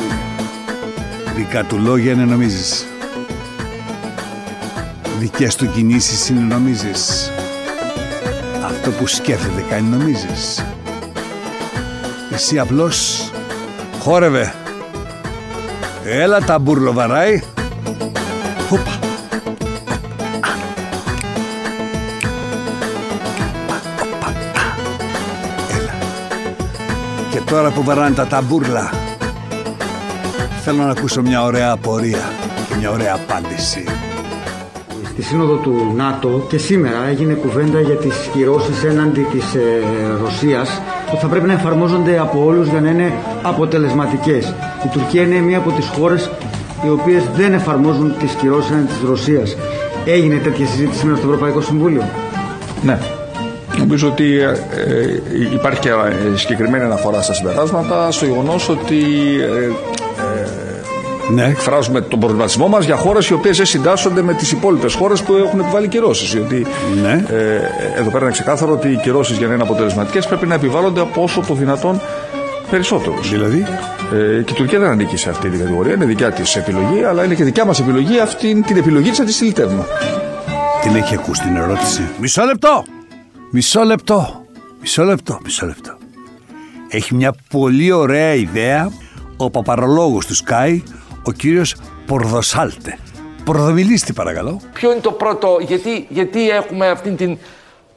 Δικά 1.37 1.65
του 1.65 1.79
λόγια 1.79 2.13
είναι 2.13 2.25
νομίζεις; 2.25 2.87
Δικές 5.19 5.57
του 5.57 5.71
κινήσεις 5.71 6.29
είναι 6.29 6.41
νομίζεις; 6.41 7.33
Αυτό 8.65 8.91
που 8.91 9.07
σκέφτεται 9.07 9.65
κάνει 9.71 9.89
νομίζεις; 9.89 10.65
Εσύ 12.33 12.59
απλώς 12.59 13.31
χόρευε. 13.99 14.55
Έλα 16.05 16.41
τα 16.41 16.59
μπουρλοβαράει. 16.59 17.43
Και 27.39 27.45
τώρα 27.51 27.71
που 27.71 27.83
βαράνε 27.83 28.15
τα 28.15 28.27
ταμπούρλα 28.27 28.91
θέλω 30.65 30.83
να 30.83 30.91
ακούσω 30.91 31.23
μια 31.23 31.45
ωραία 31.45 31.71
απορία 31.73 32.33
και 32.69 32.75
μια 32.79 32.91
ωραία 32.91 33.15
απάντηση. 33.15 33.85
Στη 35.05 35.23
σύνοδο 35.23 35.55
του 35.57 35.93
ΝΑΤΟ 35.97 36.47
και 36.49 36.59
σήμερα 36.59 37.07
έγινε 37.09 37.33
κουβέντα 37.33 37.81
για 37.81 37.95
τις 37.97 38.31
κυρώσεις 38.33 38.85
έναντι 38.85 39.27
της 39.31 39.55
ε, 39.55 39.83
Ρωσίας 40.23 40.81
ότι 41.09 41.21
θα 41.21 41.27
πρέπει 41.27 41.47
να 41.47 41.53
εφαρμόζονται 41.53 42.19
από 42.19 42.45
όλους 42.45 42.69
για 42.69 42.81
να 42.81 42.91
είναι 42.91 43.13
αποτελεσματικές. 43.43 44.55
Η 44.85 44.89
Τουρκία 44.89 45.23
είναι 45.23 45.41
μία 45.41 45.59
από 45.59 45.71
τις 45.71 45.87
χώρες 45.87 46.31
οι 46.85 46.89
οποίες 46.89 47.23
δεν 47.37 47.53
εφαρμόζουν 47.53 48.15
τις 48.19 48.33
κυρώσεις 48.33 48.77
της 48.87 49.01
Ρωσίας. 49.07 49.57
Έγινε 50.05 50.37
τέτοια 50.37 50.67
συζήτηση 50.67 50.99
σήμερα 50.99 51.17
στο 51.17 51.27
Ευρωπαϊκό 51.27 51.61
Συμβούλιο; 51.61 52.03
Ναι. 52.83 52.99
Νομίζω 53.89 54.09
ότι 54.09 54.39
ε, 54.39 54.45
ε, 54.45 55.53
υπάρχει 55.55 55.81
και 55.81 55.89
ε, 55.89 56.37
συγκεκριμένη 56.37 56.85
αναφορά 56.85 57.23
στα 57.23 57.33
συμπεράσματα 57.35 58.11
στο 58.11 58.25
γεγονός 58.25 58.69
ότι 58.69 58.99
ε, 59.41 59.71
Ναι. 61.35 61.45
εκφράζουμε 61.45 62.01
τον 62.01 62.19
προβληματισμό 62.21 62.69
μας 62.69 62.85
για 62.85 62.97
χώρες 62.97 63.29
οι 63.29 63.33
οποίες 63.33 63.57
δεν 63.57 63.67
συντάσσονται 63.67 64.23
με 64.23 64.35
τις 64.35 64.53
υπόλοιπες 64.53 64.95
χώρες 64.95 65.23
που 65.23 65.35
έχουν 65.35 65.61
επιβάλει 65.61 65.89
κυρώσεις. 65.89 66.33
Διότι 66.33 66.67
Ναι. 67.03 67.25
ε, 67.29 67.61
εδώ 68.01 68.11
πέρα 68.11 68.23
είναι 68.25 68.33
ξεκάθαρο 68.33 68.73
ότι 68.73 68.89
οι 68.89 68.97
κυρώσεις 68.97 69.37
για 69.37 69.47
να 69.47 69.55
είναι 69.55 69.63
αποτελεσματικές 69.63 70.27
πρέπει 70.27 70.47
να 70.47 70.55
επιβάλλονται 70.55 71.01
από 71.01 71.23
όσο 71.23 71.43
το 71.49 71.55
δυνατόν 71.55 72.01
περισσότερου. 72.71 73.15
Δηλαδή, 73.31 73.67
Ε, 74.13 74.43
και 74.43 74.53
η 74.53 74.57
Τουρκία 74.57 74.79
δεν 74.79 74.91
ανήκει 74.91 75.17
σε 75.17 75.31
αυτή 75.31 75.49
την 75.49 75.59
κατηγορία. 75.59 75.95
Είναι 75.95 76.05
δικιά 76.05 76.31
της 76.33 76.57
επιλογή, 76.57 77.05
αλλά 77.05 77.25
είναι 77.25 77.35
και 77.35 77.45
δικιά 77.45 77.65
μας 77.65 77.81
επιλογή 77.81 78.21
αυτή 78.21 78.63
την 78.67 78.77
επιλογή 78.77 79.11
της 79.11 79.19
να 79.19 79.25
τη 79.25 79.33
στυλιτεύουμε. 79.33 79.85
την 80.83 80.97
έχει 80.97 81.15
ακούσει 81.15 81.43
την 81.43 81.57
ερώτηση. 81.57 82.03
Μισό 82.21 82.45
λεπτό! 82.45 82.85
Μισό 83.51 83.83
λεπτό! 83.83 84.47
Μισό 84.81 85.03
λεπτό, 85.05 85.39
μισό 85.45 85.67
λεπτό. 85.67 85.97
Έχει 86.89 87.15
μια 87.15 87.35
πολύ 87.51 87.93
ωραία 87.93 88.35
ιδέα 88.35 88.91
ο 89.37 89.51
παπαρολόγος 89.51 90.27
του 90.27 90.35
Sky, 90.37 90.83
ο 91.23 91.33
κύριος 91.33 91.75
Πορδοσάλτε. 92.07 92.99
Πορδομιλήστη 93.45 94.13
παρακαλώ. 94.13 94.61
Ποιο 94.73 94.91
είναι 94.93 95.01
το 95.01 95.13
πρώτο, 95.13 95.59
γιατί, 95.61 96.07
γιατί 96.09 96.51
έχουμε 96.51 96.89
αυτή 96.89 97.11
την, 97.11 97.39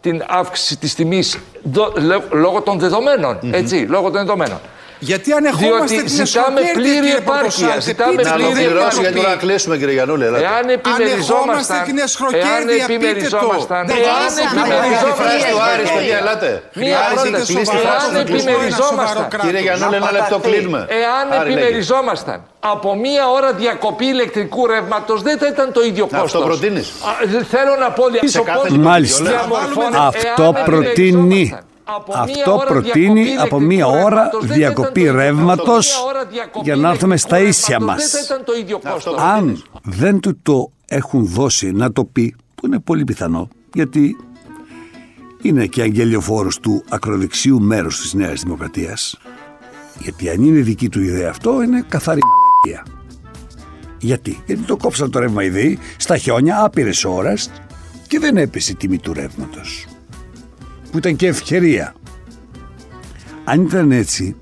την 0.01 0.23
αύξηση 0.27 0.77
της 0.77 0.95
τιμής 0.95 1.39
δο- 1.63 1.93
λέ- 1.97 2.33
λόγω 2.33 2.61
των 2.61 2.79
δεδομένων, 2.79 3.37
έτσι, 3.51 3.75
λόγω 3.75 4.03
των 4.03 4.11
δεδομένων. 4.25 4.59
Γιατί 5.09 5.29
ανεχόμαστε 5.39 5.95
Διότι 5.95 6.09
την 6.15 6.25
ζητάμε 6.25 6.59
εσχροκέρδεια, 6.59 6.73
πλήρη 6.79 6.95
κύριε 7.05 7.21
επάρκεια, 7.23 7.41
Πορτοσάλτη. 7.41 7.81
ζητάμε 7.89 8.11
Πείτε 8.15 8.23
Να 8.29 8.35
το. 8.35 8.37
το 8.37 8.49
πλήρη 8.49 8.59
πληρώσει 8.59 8.79
γιατί 8.81 8.97
επάρκεια. 8.97 9.21
τώρα 9.21 9.29
να 9.35 9.39
κλείσουμε 9.43 9.73
κύριε 9.79 9.95
Γιαννούλη. 9.97 10.23
ελάτε. 10.29 10.43
Εάν 10.49 10.65
επιμεριζόμασταν, 10.77 11.79
την 11.89 11.97
εάν 11.97 12.07
εσχροκέρδεια, 12.07 12.63
πείτε 12.73 12.85
το. 12.87 12.93
επιμεριζόμασταν, 12.93 13.81
Δεν 13.91 13.95
εάν 13.95 14.05
χρειάζεται 14.05 14.55
να 14.57 14.63
Τη 14.65 14.69
επιμεριζόμασταν, 14.71 15.19
φράση 15.21 15.45
του 15.53 15.59
Άρης, 15.71 15.89
παιδιά, 15.95 16.17
ελάτε. 16.23 16.49
Μία 16.81 16.97
Άρης, 17.05 17.21
πρόταση. 17.21 17.49
κλείστε 17.53 17.75
τη 17.75 17.81
Εάν 17.81 17.85
φράση 17.87 18.07
του, 18.15 18.23
κλείσουμε. 18.29 18.51
επιμεριζόμασταν, 18.51 19.25
Κύριε 19.45 19.61
Γιαννούλη, 19.67 19.95
ένα 20.01 20.11
λεπτό 20.17 20.35
κλείνουμε. 20.47 20.79
εάν 21.03 21.25
Άρη, 21.31 21.37
λέγε. 21.39 21.51
επιμεριζόμασταν 21.51 22.39
από 22.73 22.89
μία 23.03 23.23
ώρα 23.37 23.49
διακοπή 23.63 24.07
ηλεκτρικού 24.15 24.61
ρεύματος, 24.73 25.17
δεν 25.27 25.35
θα 25.41 25.47
ήταν 25.53 25.67
το 25.77 25.81
ίδιο 25.89 26.03
Αυτό 26.05 26.17
κόστος. 26.21 26.43
προτείνεις. 26.49 26.87
Α, 27.09 27.11
Θέλω 27.55 27.73
να 27.83 27.89
πω 27.97 28.03
Σε 28.35 28.39
κάθε 28.41 28.59
πώς 28.59 28.69
λεπτό 28.71 28.87
Μάλιστα. 28.89 29.23
διαμορφώνεται. 29.31 29.97
Αυτό 30.13 30.45
Εάν 30.55 30.65
προτείνει. 30.69 31.43
Επιμεριζόμασταν 31.85 31.95
από 31.95 32.13
μία 32.25 32.43
Αυτό 32.43 32.53
ώρα 32.53 32.65
προτείνει 32.65 33.23
διακοπή 33.23 33.45
από 33.45 33.59
μία 33.59 33.85
ηλεκτρικού 33.85 34.05
ώρα 34.05 34.23
ρεύματος, 34.23 34.39
δεν 34.39 34.49
θα 34.49 34.55
διακοπή 34.55 34.99
ήταν 35.01 35.13
το 35.13 35.19
ίδιο 35.19 35.21
ρεύματος 35.21 35.65
κόστος. 35.65 35.95
Μία 35.95 36.11
ώρα 36.11 36.25
διακοπή 36.25 36.63
για 36.63 36.75
να 36.75 36.89
έρθουμε 36.89 37.17
στα 37.17 37.39
ηλεκτρικού 37.39 37.49
ίσια 37.49 37.77
ρεύματος, 37.77 38.03
μας. 38.03 38.11
Δεν 38.11 38.21
θα 38.21 38.33
ήταν 38.33 38.45
το 38.45 38.53
ίδιο 38.53 38.79
κόστος. 38.79 39.17
Αν 39.17 39.63
δεν 39.83 40.19
του 40.19 40.39
το 40.41 40.71
έχουν 40.85 41.25
δώσει 41.25 41.71
να 41.71 41.91
το 41.91 42.05
πει, 42.05 42.35
που 42.55 42.65
είναι 42.65 42.79
πολύ 42.79 43.03
πιθανό, 43.03 43.47
γιατί 43.73 44.17
είναι 45.41 45.65
και 45.65 45.81
αγγελιοφόρος 45.81 46.59
του 46.59 46.83
ακροδεξιού 46.89 47.61
μέρους 47.61 48.01
της 48.01 48.13
Νέας 48.13 48.41
Δημοκρατίας, 48.41 49.17
γιατί 49.99 50.29
αν 50.29 50.43
είναι 50.43 50.59
δική 50.59 50.89
του 50.89 51.01
ιδέα 51.01 51.29
αυτό, 51.29 51.61
είναι 51.61 51.85
καθαρή 51.89 52.19
μαλακία. 52.23 52.99
Γιατί, 53.99 54.43
γιατί 54.45 54.61
το 54.61 54.77
κόψαν 54.77 55.11
το 55.11 55.19
ρεύμα 55.19 55.43
ήδη 55.43 55.79
στα 55.97 56.17
χιόνια 56.17 56.63
άπειρες 56.63 57.05
ώρες 57.05 57.51
και 58.07 58.19
δεν 58.19 58.37
έπεσε 58.37 58.71
η 58.71 58.75
τιμή 58.75 58.97
του 58.97 59.13
ρεύματος. 59.13 59.85
Που 60.91 60.97
ήταν 60.97 61.15
και 61.15 61.27
ευκαιρία. 61.27 61.95
Αν 63.43 63.61
ήταν 63.61 63.91
έτσι, 63.91 64.35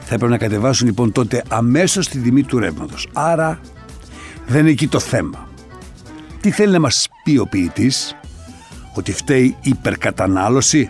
θα 0.00 0.14
έπρεπε 0.14 0.32
να 0.32 0.38
κατεβάσουν 0.38 0.86
λοιπόν 0.86 1.12
τότε 1.12 1.42
αμέσως 1.48 2.08
την 2.08 2.22
τιμή 2.22 2.42
του 2.42 2.58
ρεύματος. 2.58 3.08
Άρα 3.12 3.60
δεν 4.46 4.60
είναι 4.60 4.70
εκεί 4.70 4.88
το 4.88 4.98
θέμα. 4.98 5.48
Τι 6.40 6.50
θέλει 6.50 6.72
να 6.72 6.80
μας 6.80 7.08
πει 7.24 7.38
ο 7.38 7.46
ποιητής, 7.46 8.16
ότι 8.94 9.12
φταίει 9.12 9.44
η 9.44 9.68
υπερκατανάλωση, 9.68 10.88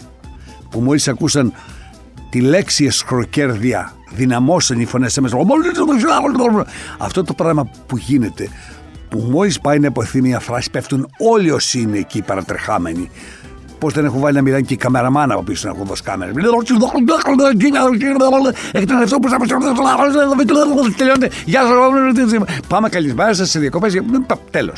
που 0.71 0.81
μόλις 0.81 1.09
ακούσαν 1.09 1.53
τη 2.31 2.41
λέξη 2.41 2.85
εσχροκέρδια 2.85 3.93
δυναμώσαν 4.15 4.81
οι 4.81 4.85
φωνές 4.85 5.17
εμείς. 5.17 5.33
Αυτό 6.99 7.23
το 7.23 7.35
πράγμα 7.35 7.71
που 7.87 7.97
γίνεται, 7.97 8.49
που 9.09 9.19
μόλις 9.19 9.61
πάει 9.61 9.79
να 9.79 9.87
υποθεί 9.87 10.21
μια 10.21 10.41
φράση 10.41 10.71
πέφτουν 10.71 11.09
όλοι 11.19 11.51
όσοι 11.51 11.81
είναι 11.81 11.99
εκεί 11.99 12.23
παρατρεχάμενοι. 12.23 13.11
Πώ 13.79 13.89
δεν 13.89 14.05
έχουν 14.05 14.21
βάλει 14.21 14.37
να 14.37 14.43
μιλάνε 14.43 14.63
και 14.63 14.75
οι 14.75 14.77
καμεραμάνα 14.77 15.35
από 15.35 15.43
πίσω 15.43 15.69
να 15.69 15.75
έχουν 15.75 15.87
δώσει 15.87 16.03
κάμερα. 16.03 16.31
Έχετε 18.73 18.93
ένα 18.93 19.01
λεπτό 19.01 19.19
που 19.19 19.29
θα 19.29 19.37
τελειώνετε. 20.97 21.31
Γεια 21.45 21.61
σα. 22.29 22.67
Πάμε 22.67 22.89
καλησπέρα 22.89 23.35
σα 23.35 23.47
σε 23.47 23.59
διακοπέ. 23.59 23.89
Τέλο. 24.51 24.73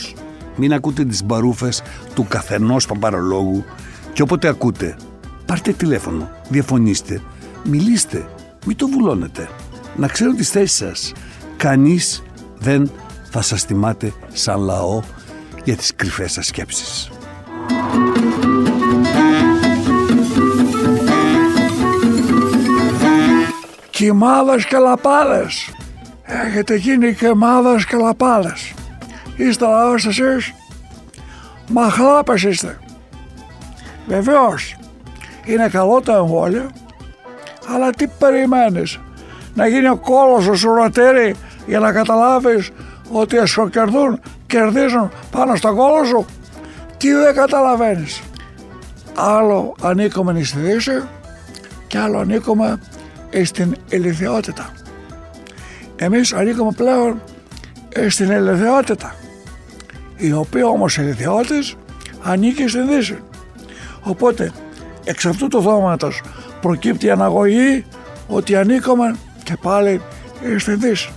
Μην 0.57 0.73
ακούτε 0.73 1.05
τι 1.05 1.25
μπαρούφε 1.25 1.73
του 2.15 2.27
καθενό 2.29 2.77
παπαρολόγου 2.89 3.65
και 4.13 4.23
όποτε 4.23 4.49
ακούτε, 4.49 4.97
πάρτε 5.47 5.73
τηλέφωνο, 5.73 6.31
διαφωνήστε, 6.49 7.23
μιλήστε, 7.65 8.29
μην 8.67 8.77
το 8.77 8.89
βουλώνετε. 8.89 9.49
Να 9.97 10.07
ξέρω 10.07 10.33
τις 10.33 10.51
θέσεις 10.51 10.77
σας. 10.77 11.13
Κανείς 11.57 12.23
δεν 12.59 12.91
θα 13.31 13.43
σας 13.43 13.65
τιμάτε 13.65 14.13
σαν 14.33 14.61
λαό 14.61 15.03
για 15.65 15.77
τις 15.77 15.95
κρυφές 15.97 16.33
σας 16.33 16.47
σκέψεις. 16.47 17.11
Κιμάδες 23.99 24.67
και 24.67 24.77
λαπάδες. 24.77 25.71
Έχετε 26.23 26.75
γίνει 26.75 27.15
κιμάδες 27.15 27.87
και 27.87 27.97
λαπάδες. 27.97 28.75
Είστε 29.37 29.67
λαός 29.67 30.07
εσείς. 30.07 30.55
Μαχλάπες 31.69 32.43
είστε. 32.43 32.79
Βεβαίως, 34.07 34.77
είναι 35.45 35.69
καλό 35.69 36.01
το 36.01 36.13
εμβόλιο, 36.13 36.71
αλλά 37.75 37.91
τι 37.91 38.07
περιμένεις, 38.07 38.99
να 39.55 39.67
γίνει 39.67 39.89
ο 39.89 39.97
κόλος 39.97 40.59
σου 40.59 40.75
ρωτήρι 40.75 41.35
για 41.67 41.79
να 41.79 41.93
καταλάβεις 41.93 42.71
ότι 43.11 43.37
εσωκερδούν, 43.37 44.21
κερδίζουν 44.47 45.11
πάνω 45.31 45.57
στο 45.57 45.75
κόλο 45.75 46.05
σου; 46.05 46.27
Τι 46.97 47.13
δεν 47.13 47.35
καταλαβαίνεις; 47.35 48.23
Άλλο 49.17 49.75
ανήκουμε 49.83 50.43
στη 50.43 50.59
Δύση 50.59 51.03
και 51.87 51.99
άλλο 51.99 52.19
ανήκουμε 52.19 52.81
στην 53.45 53.77
ηλικιότητα. 53.89 54.73
Εμείς 55.97 56.33
ανήκουμε 56.33 56.73
πλέον 56.77 57.23
στην 58.09 58.31
ηλικιότητα, 58.31 59.15
η 60.17 60.33
οποία 60.33 60.67
όμως 60.67 60.97
η 60.97 61.01
ηλικιώτης 61.05 61.77
ανήκει 62.23 62.69
στην 62.69 62.89
Δύση. 62.89 63.19
Οπότε 64.03 64.53
εξ 65.05 65.27
αυτού 65.27 65.49
του 65.49 65.61
δώματος 65.61 66.23
προκύπτει 66.61 67.07
η 67.07 67.11
αναγωγή 67.11 67.85
ότι 68.27 68.57
ανήκουμε 68.57 69.17
και 69.43 69.57
πάλι 69.63 70.01
στη 70.59 70.75
Δύση. 70.75 71.11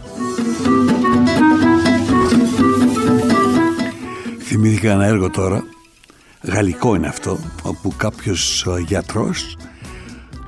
Θυμήθηκα 4.39 4.91
ένα 4.91 5.05
έργο 5.05 5.29
τώρα, 5.29 5.63
γαλλικό 6.41 6.95
είναι 6.95 7.07
αυτό, 7.07 7.39
όπου 7.63 7.93
κάποιος 7.97 8.65
ε, 8.65 8.79
γιατρός 8.79 9.57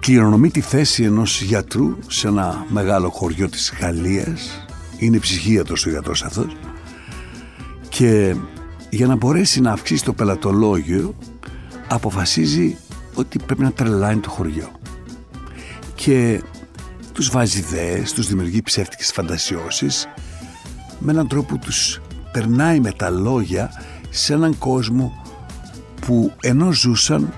κληρονομεί 0.03 0.50
τη 0.50 0.62
θέση 0.62 1.03
ενός 1.03 1.41
γιατρού 1.41 1.98
σε 2.07 2.27
ένα 2.27 2.65
μεγάλο 2.69 3.10
χωριό 3.10 3.50
της 3.50 3.74
Γαλλίας. 3.79 4.65
Είναι 4.98 5.19
ψυχίατρος 5.19 5.86
ο 5.86 5.89
γιατρός 5.89 6.24
αυτός. 6.24 6.55
Και 7.89 8.36
για 8.89 9.07
να 9.07 9.15
μπορέσει 9.15 9.62
να 9.62 9.72
αυξήσει 9.72 10.03
το 10.03 10.13
πελατολόγιο 10.13 11.15
αποφασίζει 11.88 12.77
ότι 13.13 13.39
πρέπει 13.45 13.62
να 13.62 13.72
τρελάνει 13.72 14.19
το 14.19 14.29
χωριό. 14.29 14.72
Και 15.95 16.41
τους 17.13 17.29
βάζει 17.29 17.60
ιδέες, 17.60 18.13
τους 18.13 18.27
δημιουργεί 18.27 18.62
ψεύτικες 18.62 19.12
φαντασιώσεις 19.12 20.07
με 21.00 21.12
έναν 21.12 21.27
τρόπο 21.27 21.57
τους 21.57 22.01
περνάει 22.31 22.79
με 22.79 22.91
τα 22.91 23.10
λόγια 23.10 23.72
σε 24.10 24.33
έναν 24.33 24.57
κόσμο 24.57 25.24
που 26.05 26.33
ενώ 26.41 26.72
ζούσαν 26.72 27.33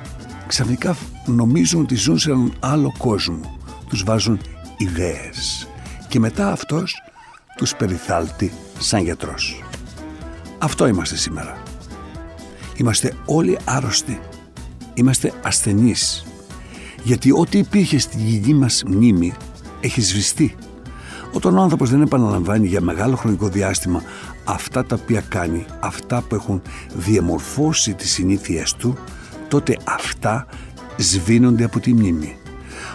ξαφνικά 0.47 0.95
νομίζουν 1.25 1.81
ότι 1.81 1.95
ζουν 1.95 2.17
σε 2.17 2.31
έναν 2.31 2.53
άλλο 2.59 2.93
κόσμο. 2.97 3.57
Τους 3.89 4.03
βάζουν 4.03 4.39
ιδέες 4.77 5.67
και 6.07 6.19
μετά 6.19 6.51
αυτός 6.51 7.01
τους 7.55 7.75
περιθάλτει 7.75 8.51
σαν 8.79 9.03
γιατρός. 9.03 9.63
Αυτό 10.57 10.87
είμαστε 10.87 11.15
σήμερα. 11.15 11.57
Είμαστε 12.75 13.13
όλοι 13.25 13.57
άρρωστοι. 13.65 14.19
Είμαστε 14.93 15.33
ασθενείς. 15.43 16.25
Γιατί 17.03 17.31
ό,τι 17.31 17.57
υπήρχε 17.57 17.99
στην 17.99 18.19
γη 18.19 18.53
μας 18.53 18.83
μνήμη 18.87 19.33
έχει 19.81 20.01
σβηστεί. 20.01 20.55
Όταν 21.33 21.57
ο 21.57 21.61
άνθρωπος 21.61 21.89
δεν 21.89 22.01
επαναλαμβάνει 22.01 22.67
για 22.67 22.81
μεγάλο 22.81 23.15
χρονικό 23.15 23.47
διάστημα 23.47 24.01
αυτά 24.43 24.85
τα 24.85 24.97
οποία 25.01 25.21
κάνει, 25.21 25.65
αυτά 25.79 26.21
που 26.21 26.35
έχουν 26.35 26.61
διαμορφώσει 26.95 27.93
τις 27.93 28.11
συνήθειές 28.11 28.73
του, 28.73 28.97
τότε 29.47 29.77
αυτά 29.83 30.47
σβήνονται 30.97 31.63
από 31.63 31.79
τη 31.79 31.93
μνήμη. 31.93 32.37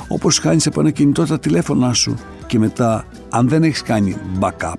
Όπως 0.09 0.38
χάνεις 0.38 0.66
από 0.66 0.80
ένα 0.80 0.90
κινητό 0.90 1.26
τα 1.26 1.38
τηλέφωνά 1.38 1.92
σου 1.92 2.16
και 2.47 2.59
μετά 2.59 3.07
αν 3.28 3.49
δεν 3.49 3.62
έχεις 3.62 3.83
κάνει 3.83 4.16
backup 4.40 4.75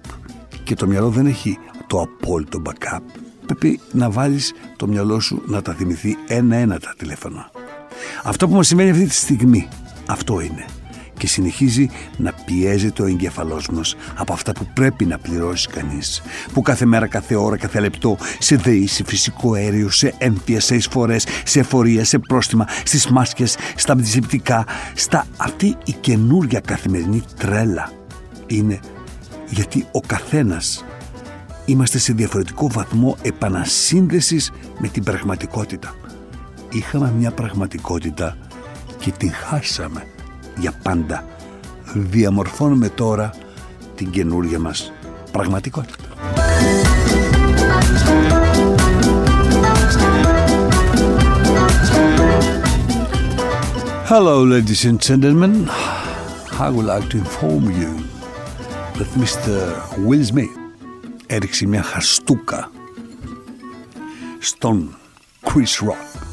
και 0.64 0.76
το 0.76 0.88
μυαλό 0.88 1.10
δεν 1.10 1.26
έχει 1.26 1.58
το 1.88 2.02
απόλυτο 2.02 2.62
backup 2.66 3.22
πρέπει 3.54 3.80
να 3.92 4.10
βάλεις 4.10 4.54
το 4.76 4.88
μυαλό 4.88 5.20
σου 5.20 5.42
να 5.46 5.62
τα 5.62 5.74
θυμηθεί 5.74 6.18
ένα-ένα 6.28 6.80
τα 6.80 6.94
τηλέφωνα. 6.98 7.52
Αυτό 8.24 8.48
που 8.48 8.56
μας 8.56 8.68
σημαίνει 8.68 8.90
αυτή 8.90 9.06
τη 9.06 9.14
στιγμή 9.14 9.68
αυτό 10.06 10.40
είναι 10.40 10.66
και 11.22 11.28
συνεχίζει 11.28 11.90
να 12.18 12.34
πιέζεται 12.46 13.02
ο 13.02 13.06
εγκεφαλός 13.06 13.70
μας 13.70 13.96
από 14.16 14.34
αυτά 14.34 14.52
που 14.52 14.68
πρέπει 14.74 15.06
να 15.06 15.18
πληρώσει 15.18 15.68
κανείς 15.68 16.22
που 16.54 16.62
κάθε 16.62 16.86
μέρα, 16.86 17.08
κάθε 17.08 17.36
ώρα, 17.36 17.58
κάθε 17.58 17.80
λεπτό 17.80 18.18
σε 18.40 18.56
ΔΕΗ, 18.56 18.88
σε 18.88 19.04
φυσικό 19.04 19.54
αέριο, 19.54 19.90
σε 19.90 20.14
έμφυα, 20.18 20.60
σε 20.60 20.76
εισφορές, 20.76 21.26
σε 21.46 21.60
εφορία, 21.60 22.06
σε 22.06 22.20
πρόστιμα, 22.20 22.68
στις 22.84 23.08
μάσκες, 23.08 23.58
στα 23.76 23.94
αντισηπτικά, 23.94 24.66
στα 24.94 25.26
αυτή 25.38 25.78
η 25.86 25.92
καινούργια 25.92 26.60
καθημερινή 26.60 27.24
τρέλα 27.38 27.92
είναι 28.48 28.80
γιατί 29.50 29.86
ο 29.92 30.00
καθένας 30.00 30.86
είμαστε 31.66 31.98
σε 31.98 32.14
διαφορετικό 32.14 32.70
βαθμό 32.70 33.18
επανασύνδεσης 33.22 34.52
με 34.78 34.88
την 34.88 35.04
πραγματικότητα. 35.04 35.96
Είχαμε 36.72 37.12
μια 37.18 37.32
πραγματικότητα 37.32 38.38
και 39.00 39.12
την 39.12 39.32
χάσαμε 39.32 40.11
για 40.58 40.72
πάντα. 40.84 41.26
Διαμορφώνουμε 41.94 42.90
τώρα 42.90 43.34
την 43.96 44.10
καινούργια 44.10 44.60
μας 44.60 44.92
πραγματικότητα. 45.32 46.06
Hello 54.10 54.44
ladies 54.44 54.84
and 54.90 55.00
gentlemen. 55.00 55.70
I 56.60 56.70
would 56.70 56.86
like 56.94 57.08
to 57.12 57.18
inform 57.18 57.64
you 57.82 57.92
that 58.98 59.10
Mr. 59.22 59.56
Will 60.08 60.24
Smith 60.24 60.56
έριξε 61.28 61.68
μια 61.68 61.84
χαστούκα 61.84 62.72
στον 64.40 64.98
Chris 65.44 65.88
Rock 65.88 66.31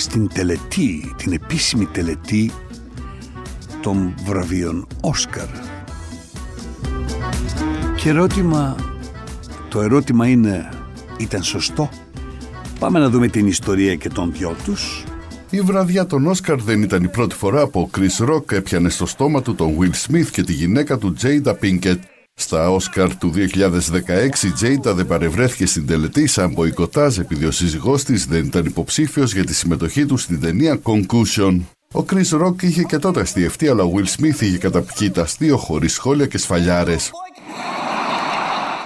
στην 0.00 0.28
τελετή, 0.28 1.14
την 1.16 1.32
επίσημη 1.32 1.86
τελετή 1.86 2.52
των 3.82 4.14
βραβείων 4.24 4.86
Όσκαρ. 5.00 5.48
Και 7.96 8.08
ερώτημα, 8.08 8.76
το 9.68 9.80
ερώτημα 9.80 10.26
είναι, 10.26 10.68
ήταν 11.18 11.42
σωστό; 11.42 11.88
Πάμε 12.78 12.98
να 12.98 13.08
δούμε 13.08 13.28
την 13.28 13.46
ιστορία 13.46 13.94
και 13.94 14.08
των 14.08 14.32
δυο 14.32 14.56
τους. 14.64 15.04
Η 15.50 15.60
βραδιά 15.60 16.06
των 16.06 16.26
Όσκαρ 16.26 16.60
δεν 16.62 16.82
ήταν 16.82 17.04
η 17.04 17.08
πρώτη 17.08 17.34
φορά 17.34 17.66
που 17.66 17.80
ο 17.80 17.90
Chris 17.98 18.28
Rock 18.28 18.52
έπιανε 18.52 18.88
στο 18.88 19.06
στόμα 19.06 19.42
του 19.42 19.54
τον 19.54 19.76
Will 19.78 20.10
Smith 20.10 20.26
και 20.32 20.42
τη 20.42 20.52
γυναίκα 20.52 20.98
του 20.98 21.14
Jada 21.22 21.54
Pinkett. 21.62 21.98
Στα 22.40 22.70
Όσκαρ 22.70 23.16
του 23.16 23.32
2016 23.36 24.42
η 24.42 24.50
Τζέιντα 24.50 24.94
δεν 24.94 25.06
παρευρέθηκε 25.06 25.66
στην 25.66 25.86
τελετή 25.86 26.26
σαν 26.26 26.52
μποϊκοτάζ 26.52 27.18
επειδή 27.18 27.44
ο 27.44 27.50
σύζυγός 27.50 28.04
της 28.04 28.26
δεν 28.26 28.44
ήταν 28.44 28.64
υποψήφιος 28.64 29.32
για 29.32 29.44
τη 29.44 29.54
συμμετοχή 29.54 30.06
του 30.06 30.16
στην 30.16 30.40
ταινία 30.40 30.80
Concussion. 30.82 31.60
Ο 31.94 32.04
Chris 32.10 32.44
Rock 32.44 32.62
είχε 32.62 32.82
και 32.82 32.98
τότε 32.98 33.20
αστιευτεί 33.20 33.68
αλλά 33.68 33.82
ο 33.82 33.92
Will 33.96 34.20
Smith 34.20 34.40
είχε 34.40 34.58
καταπιεί 34.58 35.10
τα 35.10 35.22
αστείο 35.22 35.56
χωρίς 35.56 35.92
σχόλια 35.92 36.26
και 36.26 36.38
σφαλιάρες. 36.38 37.10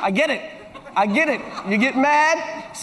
I 0.06 0.11
get 0.11 0.30
it. 0.37 0.42
I 1.02 1.06
get 1.06 1.28
it. 1.34 1.40
You 1.70 1.78
get 1.87 1.96
mad. 2.11 2.37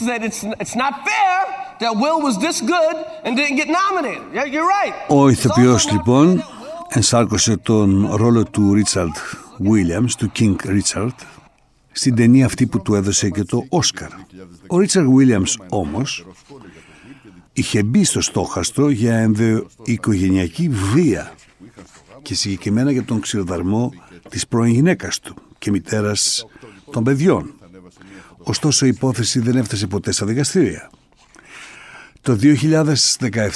Said 0.06 0.20
it's, 0.28 0.42
it's 0.64 0.76
not 0.84 0.94
fair 1.10 1.36
that 1.82 1.94
Will 2.02 2.20
was 2.28 2.36
this 2.46 2.58
good 2.76 2.96
and 3.24 3.32
didn't 3.40 3.58
get 3.62 3.70
nominated. 3.82 4.24
Yeah, 4.34 4.46
You're 4.54 4.70
right. 4.78 4.94
Ο 5.08 5.30
ηθοποιός 5.30 5.92
λοιπόν 5.92 6.44
ενσάρκωσε 6.90 7.58
τον 7.58 8.10
ρόλο 8.16 8.44
του 8.44 8.74
Ρίτσαρντ 8.74 9.16
Williams, 9.64 10.12
του 10.18 10.32
King 10.40 10.56
Richard, 10.66 11.16
στην 11.92 12.16
ταινία 12.16 12.46
αυτή 12.46 12.68
που 12.68 12.82
του 12.82 12.96
έδωσε 12.96 13.30
και 13.30 13.44
το 13.44 13.66
Όσκαρ. 13.70 14.10
Ο 14.68 14.78
Ρίτσαρντ 14.78 15.10
Williams 15.20 15.66
όμως 15.70 16.26
είχε 17.54 17.84
μπει 17.84 18.04
στο 18.04 18.22
στόχαστρο 18.22 18.90
για 18.90 19.18
ενδοοικογενειακή 19.18 20.70
βία 20.70 21.34
και 22.22 22.36
συγκεκριμένα 22.36 22.92
για 22.92 23.04
τον 23.04 23.20
ξηροδαρμό 23.20 23.94
της 24.30 24.48
πρώην 24.48 24.74
γυναίκας 24.74 25.20
του 25.20 25.36
και 25.58 25.72
μητέρας 25.72 26.46
των 26.92 27.04
παιδιών. 27.04 27.54
Ωστόσο 28.38 28.86
η 28.86 28.90
υπόθεση 28.90 29.40
δεν 29.40 29.56
έφτασε 29.56 29.88
ποτέ 29.88 30.12
στα 30.12 30.26
δικαστήρια. 30.26 30.90
Το 32.22 32.38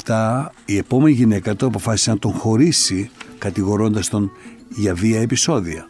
2017 0.04 0.46
η 0.64 0.76
επόμενη 0.76 1.14
γυναίκα 1.14 1.56
του 1.56 1.66
αποφάσισε 1.66 2.10
να 2.10 2.18
τον 2.18 2.32
χωρίσει 2.32 3.10
κατηγορώντας 3.38 4.08
τον 4.08 4.30
για 4.68 4.94
βία 4.94 5.20
επεισόδια. 5.20 5.88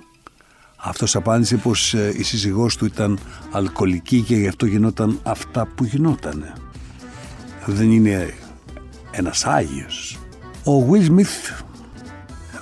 Αυτός 0.77 1.17
απάντησε 1.17 1.57
πως 1.57 1.95
ε, 1.95 2.13
η 2.17 2.23
σύζυγός 2.23 2.77
του 2.77 2.85
ήταν 2.85 3.19
αλκοολική 3.51 4.21
και 4.21 4.37
γι' 4.37 4.49
αυτό 4.49 4.67
γινόταν 4.67 5.21
αυτά 5.23 5.67
που 5.67 5.85
γινότανε. 5.85 6.53
Δεν 7.67 7.91
είναι 7.91 8.35
ένας 9.11 9.45
Άγιος. 9.45 10.19
Ο 10.65 10.89
Will 10.91 11.09
Smith 11.09 11.65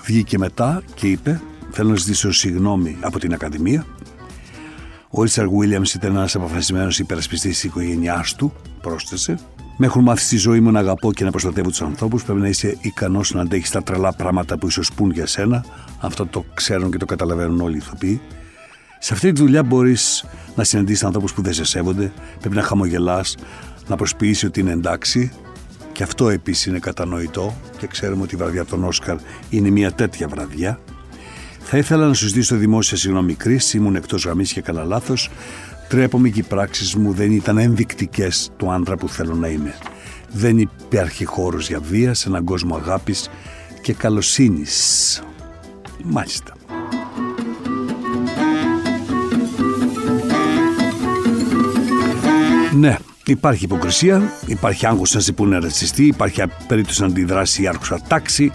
βγήκε 0.04 0.38
μετά 0.38 0.82
και 0.94 1.06
είπε 1.06 1.40
θέλω 1.70 1.88
να 1.88 1.96
ζητήσω 1.96 2.32
συγγνώμη 2.32 2.96
από 3.00 3.18
την 3.18 3.32
Ακαδημία. 3.32 3.86
Ο 5.10 5.22
Ρίτσαρ 5.22 5.46
Williams 5.46 5.94
ήταν 5.94 6.16
ένας 6.16 6.34
αποφασισμένος 6.34 6.98
υπερασπιστής 6.98 7.52
της 7.52 7.64
οικογένειάς 7.64 8.34
του, 8.34 8.52
πρόσθεσε. 8.80 9.38
Με 9.76 9.86
έχουν 9.86 10.02
μάθει 10.02 10.22
στη 10.22 10.36
ζωή 10.36 10.60
μου 10.60 10.70
να 10.70 10.78
αγαπώ 10.78 11.12
και 11.12 11.24
να 11.24 11.30
προστατεύω 11.30 11.68
τους 11.68 11.82
ανθρώπους. 11.82 12.24
Πρέπει 12.24 12.40
να 12.40 12.48
είσαι 12.48 12.76
ικανός 12.80 13.32
να 13.34 13.40
αντέχεις 13.40 13.70
τα 13.70 13.82
τρελά 13.82 14.12
πράγματα 14.12 14.58
που 14.58 14.66
ίσως 14.66 14.92
πούν 14.92 15.10
για 15.10 15.26
σένα. 15.26 15.64
Αυτό 16.00 16.26
το 16.26 16.44
ξέρουν 16.54 16.90
και 16.90 16.96
το 16.96 17.04
καταλαβαίνουν 17.06 17.60
όλοι 17.60 17.74
οι 17.74 17.78
ηθοποιοί. 17.78 18.20
Σε 18.98 19.12
αυτή 19.12 19.32
τη 19.32 19.40
δουλειά 19.40 19.62
μπορείς 19.62 20.24
να 20.54 20.64
συναντήσεις 20.64 21.04
ανθρώπους 21.04 21.32
που 21.32 21.42
δεν 21.42 21.52
σε 21.52 21.64
σέβονται. 21.64 22.12
Πρέπει 22.40 22.56
να 22.56 22.62
χαμογελάς, 22.62 23.36
να 23.88 23.96
προσποιήσει 23.96 24.46
ότι 24.46 24.60
είναι 24.60 24.72
εντάξει. 24.72 25.32
Και 25.92 26.02
αυτό 26.02 26.28
επίσης 26.28 26.66
είναι 26.66 26.78
κατανοητό 26.78 27.54
και 27.78 27.86
ξέρουμε 27.86 28.22
ότι 28.22 28.34
η 28.34 28.38
βραδιά 28.38 28.64
των 28.64 28.84
Όσκαρ 28.84 29.16
είναι 29.48 29.70
μια 29.70 29.92
τέτοια 29.92 30.28
βραδιά. 30.28 30.80
Θα 31.60 31.78
ήθελα 31.78 32.06
να 32.06 32.14
σου 32.14 32.26
ζητήσω 32.26 32.56
δημόσια 32.56 32.96
συγγνώμη 32.96 33.34
κρίση, 33.34 33.76
ήμουν 33.76 33.96
εκτός 33.96 34.24
γραμμής 34.24 34.52
και 34.52 34.60
καλά 34.60 34.84
λάθος. 34.84 35.30
Τρέπομαι 35.94 36.28
και 36.28 36.40
οι 36.40 36.42
πράξεις 36.42 36.94
μου 36.94 37.12
δεν 37.12 37.30
ήταν 37.32 37.58
ενδεικτικές 37.58 38.50
του 38.56 38.72
άντρα 38.72 38.96
που 38.96 39.08
θέλω 39.08 39.34
να 39.34 39.48
είμαι. 39.48 39.74
Δεν 40.32 40.58
υπάρχει 40.58 41.24
χώρος 41.24 41.68
για 41.68 41.80
βίας 41.80 42.18
σε 42.18 42.28
έναν 42.28 42.44
κόσμο 42.44 42.76
αγάπης 42.76 43.30
και 43.82 43.92
καλοσύνης. 43.92 45.22
Μάλιστα. 46.04 46.54
Ναι, 52.72 52.98
υπάρχει 53.26 53.64
υποκρισία, 53.64 54.32
υπάρχει 54.46 54.86
άγχος 54.86 55.14
να 55.14 55.20
σε 55.20 55.32
πούνε 55.32 55.58
ρατσιστή, 55.58 56.06
υπάρχει 56.06 56.42
περίπτωση 56.66 57.00
να 57.00 57.06
αντιδράσει 57.06 57.62
η 57.62 57.66
άρχουσα 57.68 58.00
τάξη. 58.08 58.52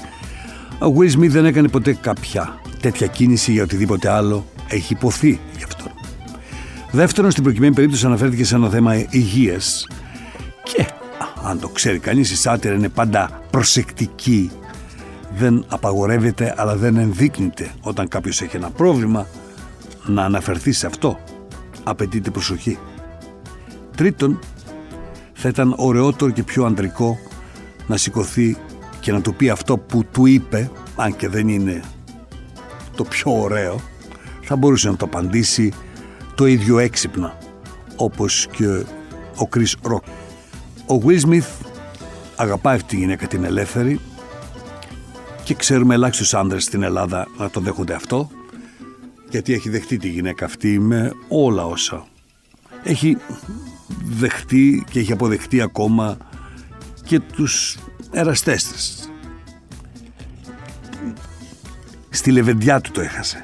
Ο 0.80 0.94
Will 0.98 1.12
Smith 1.18 1.30
δεν 1.30 1.46
έκανε 1.46 1.68
ποτέ 1.68 1.94
κάποια 1.94 2.62
τέτοια 2.82 3.08
κίνηση 3.08 3.52
για 3.52 3.64
οτιδήποτε 3.64 4.10
άλλο 4.10 4.46
έχει 4.68 4.94
υποθεί 4.94 5.40
γι' 5.58 5.64
αυτό. 5.64 5.99
Δεύτερον, 6.92 7.32
στην 7.32 7.44
προκειμένη 7.44 7.74
περίπτωση 7.74 8.06
αναφέρθηκε 8.06 8.44
σε 8.44 8.56
ένα 8.56 8.70
θέμα 8.70 8.96
υγείας. 9.10 9.88
Και 10.64 10.86
αν 11.44 11.60
το 11.60 11.68
ξέρει 11.68 12.00
κανείς, 12.00 12.32
η 12.32 12.36
σάτυρα 12.36 12.74
είναι 12.74 12.90
πάντα 12.90 13.42
προσεκτική. 13.50 14.52
Δεν 15.36 15.66
απαγορεύεται, 15.68 16.54
αλλά 16.58 16.76
δεν 16.76 16.98
ενδείκνυται 16.98 17.72
όταν 17.82 18.08
κάποιος 18.08 18.42
έχει 18.42 18.56
ένα 18.56 18.70
πρόβλημα 18.70 19.28
να 20.06 20.24
αναφερθεί 20.24 20.72
σε 20.72 20.86
αυτό. 20.86 21.20
Απαιτείται 21.84 22.30
προσοχή. 22.30 22.78
Τρίτον, 23.96 24.40
θα 25.34 25.50
ήταν 25.50 25.74
ωραιότερο 25.78 26.32
και 26.32 26.44
πιο 26.44 26.66
αντρικό 26.66 27.18
να 27.88 27.98
σηκωθεί 27.98 28.58
και 29.00 29.12
να 29.12 29.22
του 29.22 29.34
πει 29.34 29.50
αυτό 29.50 29.78
που 29.78 30.06
του 30.12 30.26
είπε, 30.26 30.72
αν 30.96 31.16
και 31.16 31.28
δεν 31.30 31.48
είναι 31.48 31.82
το 32.96 33.04
πιο 33.04 33.42
ωραίο, 33.42 33.80
θα 34.42 34.56
μπορούσε 34.56 34.90
να 34.90 34.96
το 34.96 35.06
απαντήσει 35.06 35.74
το 36.40 36.46
ίδιο 36.46 36.80
έξυπνα 36.80 37.38
όπως 37.96 38.48
και 38.52 38.68
ο 39.36 39.50
Chris 39.56 39.92
Rock. 39.92 40.04
Ο 40.96 41.02
Will 41.06 41.22
Smith 41.22 41.66
αγαπάει 42.36 42.76
αυτή 42.76 42.88
τη 42.88 42.96
γυναίκα 42.96 43.28
την 43.28 43.44
ελεύθερη 43.44 44.00
και 45.44 45.54
ξέρουμε 45.54 45.94
ελάχιστους 45.94 46.34
άντρες 46.34 46.64
στην 46.64 46.84
Ελλάδα 46.84 47.28
να 47.38 47.50
το 47.50 47.60
δέχονται 47.60 47.94
αυτό 47.94 48.30
γιατί 49.30 49.54
έχει 49.54 49.70
δεχτεί 49.70 49.98
τη 49.98 50.10
γυναίκα 50.10 50.46
αυτή 50.46 50.80
με 50.80 51.12
όλα 51.28 51.66
όσα 51.66 52.08
έχει 52.84 53.18
δεχτεί 54.06 54.86
και 54.92 55.00
έχει 55.00 55.12
αποδεχτεί 55.12 55.62
ακόμα 55.62 56.18
και 57.04 57.20
τους 57.20 57.78
εραστές 58.12 58.64
της. 58.64 59.10
Στη 62.10 62.32
λεβεντιά 62.32 62.82
του 62.82 62.92
το 62.92 63.02
έχασε. 63.02 63.44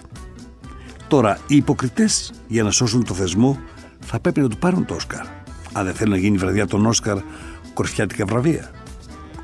Τώρα, 1.15 1.39
οι 1.47 1.55
υποκριτές 1.55 2.31
για 2.47 2.63
να 2.63 2.71
σώσουν 2.71 3.05
το 3.05 3.13
θεσμό 3.13 3.59
θα 3.99 4.19
πρέπει 4.19 4.39
να 4.39 4.47
του 4.47 4.57
πάρουν 4.57 4.85
το 4.85 4.93
Όσκαρ. 4.93 5.25
Αν 5.73 5.85
δεν 5.85 5.93
θέλουν 5.93 6.11
να 6.11 6.19
γίνει 6.19 6.37
βραδιά 6.37 6.67
των 6.67 6.85
Όσκαρ 6.85 7.17
κορφιάτικα 7.73 8.25
βραβεία. 8.25 8.71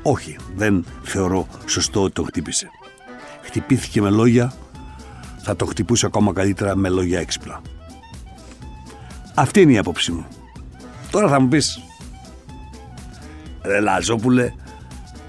Όχι, 0.02 0.36
δεν 0.56 0.84
θεωρώ 1.02 1.46
σωστό 1.66 2.02
ότι 2.02 2.12
το 2.12 2.22
χτύπησε. 2.22 2.68
Χτυπήθηκε 3.42 4.00
με 4.00 4.10
λόγια, 4.10 4.52
θα 5.42 5.56
το 5.56 5.66
χτυπούσε 5.66 6.06
ακόμα 6.06 6.32
καλύτερα 6.32 6.76
με 6.76 6.88
λόγια 6.88 7.20
έξυπνα. 7.20 7.60
Αυτή 9.34 9.60
είναι 9.60 9.72
η 9.72 9.78
άποψή 9.78 10.12
μου. 10.12 10.26
Τώρα 11.10 11.28
θα 11.28 11.40
μου 11.40 11.48
πεις, 11.48 11.80
ρε 13.62 13.80
Λαζόπουλε, 13.80 14.52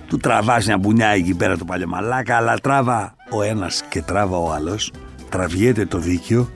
του 0.08 0.18
τραβάς 0.18 0.66
μια 0.66 0.78
μπουνιά 0.78 1.08
εκεί 1.08 1.34
πέρα 1.34 1.58
το 1.58 1.66
παλιωμαλάκα, 1.66 2.38
αλλά 2.38 2.58
τράβα 2.58 3.16
ο 3.30 3.42
ένας 3.42 3.84
και 3.90 4.02
τράβα 4.02 4.38
ο 4.38 4.52
άλλος, 4.52 4.92
τραβιέται 5.34 5.86
το 5.86 5.98
δίκαιο 5.98 6.50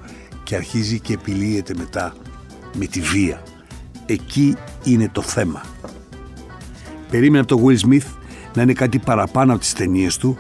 και 0.44 0.56
αρχίζει 0.56 1.00
και 1.00 1.14
επιλύεται 1.14 1.74
μετά 1.78 2.14
με 2.74 2.86
τη 2.86 3.02
βία. 3.02 3.42
Εκεί 4.06 4.56
είναι 4.84 5.10
το 5.12 5.22
θέμα. 5.22 5.62
Περίμενα 7.10 7.44
από 7.44 7.56
το 7.56 7.66
Will 7.66 7.88
Smith 7.88 8.06
να 8.54 8.62
είναι 8.62 8.74
κάτι 8.74 9.00
παραπάνω 9.00 9.52
από 9.52 9.62
τις 9.62 9.74
ταινίες 9.74 10.18
του 10.18 10.38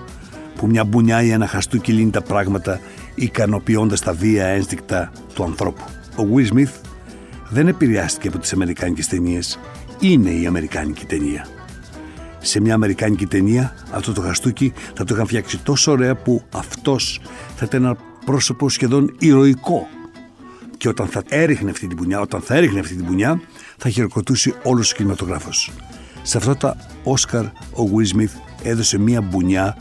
που 0.55 0.67
μια 0.67 0.83
μπουνιά 0.83 1.23
ή 1.23 1.29
ένα 1.29 1.47
χαστούκι 1.47 1.91
λύνει 1.91 2.09
τα 2.09 2.21
πράγματα 2.21 2.79
ικανοποιώντας 3.15 4.01
τα 4.01 4.13
βία 4.13 4.45
ένστικτα 4.45 5.11
του 5.33 5.43
ανθρώπου. 5.43 5.83
Ο 6.15 6.23
Will 6.35 6.53
Smith 6.53 6.73
δεν 7.49 7.67
επηρεάστηκε 7.67 8.27
από 8.27 8.37
τις 8.37 8.53
αμερικάνικες 8.53 9.07
ταινίες. 9.07 9.59
Είναι 9.99 10.29
η 10.29 10.45
αμερικάνικη 10.45 11.05
ταινία. 11.05 11.47
Σε 12.37 12.61
μια 12.61 12.73
αμερικάνικη 12.73 13.25
ταινία 13.25 13.73
αυτό 13.91 14.13
το 14.13 14.21
χαστούκι 14.21 14.73
θα 14.93 15.03
το 15.03 15.13
είχαν 15.13 15.27
φτιάξει 15.27 15.59
τόσο 15.59 15.91
ωραία 15.91 16.15
που 16.15 16.43
αυτός 16.51 17.21
θα 17.55 17.65
ήταν 17.65 17.83
ένα 17.83 17.97
πρόσωπο 18.27 18.69
σχεδόν 18.69 19.15
ηρωικό. 19.19 19.87
Και 20.77 20.87
όταν 20.87 21.07
θα 21.07 21.23
έριχνε 21.29 21.69
αυτή 21.69 21.87
την 21.87 21.97
πουνιά, 21.97 22.19
όταν 22.19 22.41
θα 22.41 22.55
έριχνε 22.55 22.79
αυτή 22.79 22.95
την 22.95 23.05
πουνιά, 23.05 23.41
θα 23.77 23.89
χειροκροτούσε 23.89 24.53
όλος 24.63 24.91
ο 24.91 24.95
κινηματογράφος. 24.95 25.71
Σε 26.21 26.37
αυτά 26.37 26.57
τα 26.57 26.77
Όσκαρ 27.03 27.43
ο 27.45 27.83
Will 27.93 28.15
Smith 28.15 28.41
έδωσε 28.63 28.97
μία 28.97 29.21
μπουνιά, 29.21 29.77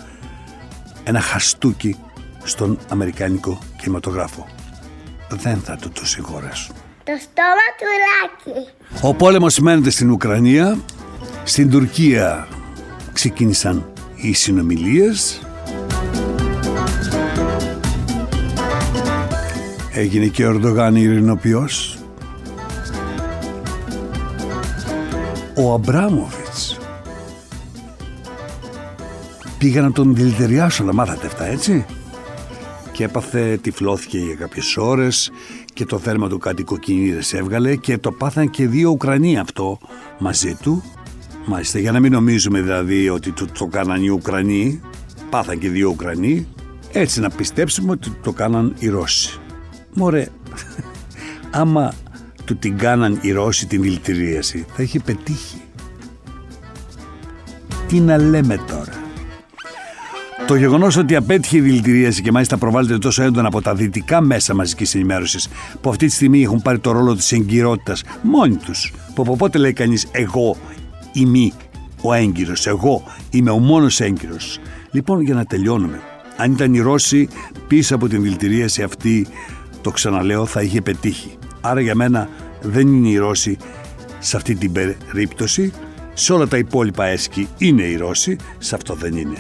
ένα 1.05 1.21
χαστούκι 1.21 1.97
στον 2.45 2.79
Αμερικάνικο 2.89 3.59
κινηματογράφο. 3.81 4.47
Δεν 5.31 5.59
θα 5.59 5.77
του 5.77 5.91
το 5.91 6.07
συγχωρέσουν. 6.07 6.75
Το 7.05 7.13
στόμα 7.21 7.67
του 7.79 7.87
Λάκη. 8.07 8.69
Ο 9.07 9.15
πόλεμος 9.15 9.59
μένεται 9.59 9.91
στην 9.91 10.11
Ουκρανία. 10.11 10.79
Στην 11.45 11.71
Τουρκία 11.71 12.49
ξεκίνησαν 13.13 13.93
οι 14.17 14.33
συνομιλίες. 14.33 15.46
Έγινε 19.99 20.27
και 20.27 20.47
ο 20.47 20.51
Ερντογάν 20.51 20.97
ειρηνοποιός. 20.97 21.99
Ο 25.55 25.73
Αμπράμοβιτς 25.73 26.79
πήγαν 29.59 29.85
να 29.85 29.93
τον 29.93 30.15
δηλητηριάσουν, 30.15 30.87
να 30.87 30.93
μάθατε 30.93 31.27
αυτά 31.27 31.47
έτσι. 31.47 31.87
Και 32.93 33.05
έπαθε, 33.05 33.59
τυφλώθηκε 33.63 34.19
για 34.19 34.35
κάποιες 34.35 34.77
ώρες 34.77 35.31
και 35.73 35.85
το 35.85 35.99
θέρμα 35.99 36.29
του 36.29 36.39
κάτι 36.39 36.63
κοκκινίδες 36.63 37.33
έβγαλε 37.33 37.77
και 37.77 37.99
το 37.99 38.13
πάθαν 38.13 38.51
και 38.51 38.67
δύο 38.67 38.91
Ουκρανοί 38.91 39.39
αυτό 39.39 39.79
μαζί 40.19 40.57
του. 40.63 40.83
Μάλιστα, 41.47 41.79
για 41.79 41.93
να 41.93 42.01
μην 42.01 42.13
νομίζουμε 42.13 42.61
δηλαδή 42.61 43.09
ότι 43.09 43.33
το, 43.33 43.47
το 43.59 43.67
κάναν 43.67 44.03
οι 44.03 44.09
Ουκρανοί, 44.09 44.81
πάθαν 45.31 45.59
και 45.59 45.69
δύο 45.69 45.89
Ουκρανοί, 45.89 46.49
έτσι 46.93 47.21
να 47.21 47.31
πιστέψουμε 47.31 47.91
ότι 47.91 48.17
το 48.23 48.33
κάναν 48.33 48.75
οι 48.79 48.89
Ρώσοι. 48.89 49.41
Μωρέ, 49.99 50.29
άμα 51.51 51.93
του 52.45 52.57
την 52.57 52.79
κάναν 52.79 53.19
οι 53.21 53.33
Ρώσοι 53.33 53.67
την 53.67 53.83
δηλητηρίαση, 53.83 54.67
θα 54.75 54.83
είχε 54.83 55.01
πετύχει. 55.01 55.61
Τι 57.89 58.01
να 58.01 58.19
λέμε 58.19 58.57
τώρα. 58.57 58.93
Το 60.47 60.55
γεγονός 60.55 60.97
ότι 60.97 61.17
απέτυχε 61.17 61.57
η 61.57 61.61
δηλητηρίαση 61.61 62.23
και 62.23 62.33
μάλιστα 62.33 62.57
προβάλλεται 62.57 62.99
τόσο 62.99 63.23
έντονα 63.23 63.47
από 63.47 63.63
τα 63.63 63.75
δυτικά 63.75 64.21
μέσα 64.21 64.55
μαζικής 64.55 64.95
ενημέρωσης, 64.95 65.49
που 65.81 65.91
αυτή 65.91 66.07
τη 66.07 66.13
στιγμή 66.13 66.43
έχουν 66.43 66.63
πάρει 66.63 66.79
το 66.79 66.93
ρόλο 66.93 67.15
της 67.15 67.33
εγκυρότητας 67.33 68.03
μόνοι 68.23 68.57
τους. 68.57 68.93
Που 69.15 69.23
από 69.23 69.37
πότε 69.37 69.59
λέει 69.59 69.73
κανείς 69.73 70.07
Εγώ 70.11 70.57
είμαι 71.13 71.51
ο 72.03 72.13
έγκυρος, 72.13 72.67
Εγώ 72.67 73.03
είμαι 73.31 73.51
ο 73.51 73.59
μόνος 73.59 74.01
έγκυρος. 74.01 74.59
Λοιπόν, 74.91 75.21
για 75.21 75.35
να 75.35 75.45
τελειώνουμε. 75.45 76.01
Αν 76.37 76.53
ήταν 76.53 76.75
οι 76.75 76.81
Ρώσοι 76.81 77.29
πίσω 77.69 77.95
από 77.95 78.09
την 78.09 78.23
δηλητηρίαση 78.23 78.83
αυτή, 78.83 79.27
το 79.87 79.93
ξαναλέω, 79.93 80.47
θα 80.47 80.63
είχε 80.63 80.83
πετύχει. 80.83 81.39
Άρα 81.61 81.81
για 81.81 81.95
μένα 81.95 82.29
δεν 82.61 82.87
είναι 82.89 83.09
οι 83.09 83.17
Ρώσοι 83.17 83.57
σε 84.19 84.37
αυτή 84.37 84.55
την 84.55 84.73
περίπτωση. 84.73 85.73
Σε 86.15 86.33
όλα 86.33 86.47
τα 86.47 86.59
υπόλοιπα 86.59 87.05
έσκη 87.05 87.49
είναι 87.59 87.83
οι 87.83 87.97
Ρώσοι, 87.97 88.37
σε 88.59 88.75
αυτό 88.75 88.95
δεν 88.95 89.17
είναι. 89.17 89.37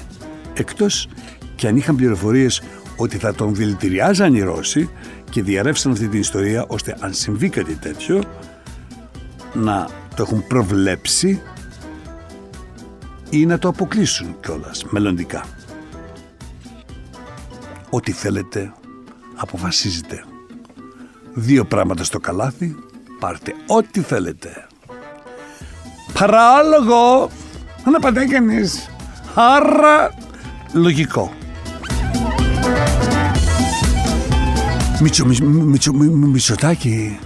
Εκτός 0.55 1.09
και 1.55 1.67
αν 1.69 1.77
είχαν 1.77 1.97
πληροφορίες 1.97 2.63
ότι 2.97 3.17
θα 3.17 3.35
τον 3.35 3.55
δηλητηριάζαν 3.55 4.35
οι 4.35 4.41
Ρώσοι 4.41 4.91
και 5.31 5.43
διαρρεύσαν 5.43 5.93
αυτή 5.93 6.09
την 6.09 6.21
ιστορία 6.21 6.65
ώστε 6.69 6.97
αν 7.01 7.15
συμβεί 7.15 7.49
κάτι 7.49 7.75
τέτοιο 7.75 8.23
να 9.53 9.89
το 10.17 10.23
έχουν 10.23 10.47
προβλέψει 10.47 11.43
ή 13.31 13.47
να 13.47 13.59
το 13.59 13.69
αποκλείσουν 13.69 14.37
κιόλας 14.41 14.85
μελλοντικά. 14.85 15.45
Ό,τι 17.91 18.13
θέλετε 18.13 18.73
αποφασίζετε. 19.37 20.25
Δύο 21.39 21.65
πράγματα 21.65 22.05
στο 22.05 22.19
καλάθι, 22.19 22.75
πάρτε 23.19 23.55
ό,τι 23.67 24.01
θέλετε. 24.01 24.67
Παράλογο, 26.19 27.31
αν 27.85 27.95
απαντάει 27.95 28.27
κανείς. 28.27 28.91
Άρα, 29.35 30.15
λογικό. 30.73 31.33
Μητσο, 35.01 35.27
μητσο, 35.27 35.45
μητσο, 35.45 35.93
μητσοτάκι, 35.93 37.19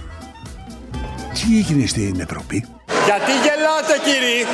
τι 1.33 1.57
έγινε 1.57 1.85
στην 1.85 2.19
Ευρώπη; 2.19 2.65
Γιατί 3.05 3.31
γελάτε 3.31 3.95
κύριοι, 4.03 4.45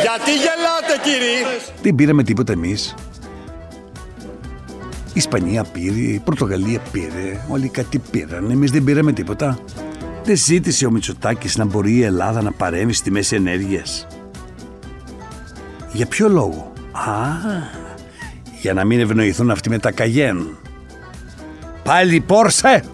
γιατί 0.00 0.30
γελάτε 0.30 1.00
κύριοι. 1.02 1.62
Δεν 1.82 1.94
πήραμε 1.94 2.22
τίποτα 2.22 2.52
εμείς. 2.52 2.94
Η 5.18 5.20
Ισπανία 5.20 5.64
πήρε, 5.64 6.00
η 6.00 6.20
Πορτογαλία 6.24 6.80
πήρε, 6.92 7.40
όλοι 7.48 7.68
κάτι 7.68 7.98
πήραν. 7.98 8.50
Εμείς 8.50 8.70
δεν 8.70 8.84
πήραμε 8.84 9.12
τίποτα. 9.12 9.58
Δεν 10.24 10.36
ζήτησε 10.36 10.86
ο 10.86 10.90
Μητσοτάκης 10.90 11.56
να 11.56 11.64
μπορεί 11.64 11.92
η 11.92 12.02
Ελλάδα 12.02 12.42
να 12.42 12.52
παρέμβει 12.52 12.92
στη 12.92 13.10
μέση 13.10 13.36
ενέργειας. 13.36 14.06
Για 15.92 16.06
ποιο 16.06 16.28
λόγο; 16.28 16.72
Α, 16.92 17.10
για 18.60 18.72
να 18.72 18.84
μην 18.84 19.00
ευνοηθούν 19.00 19.50
αυτοί 19.50 19.68
με 19.68 19.78
τα 19.78 19.90
καγέν. 19.90 20.56
Πάλι 21.82 22.20
Πόρσε! 22.20 22.84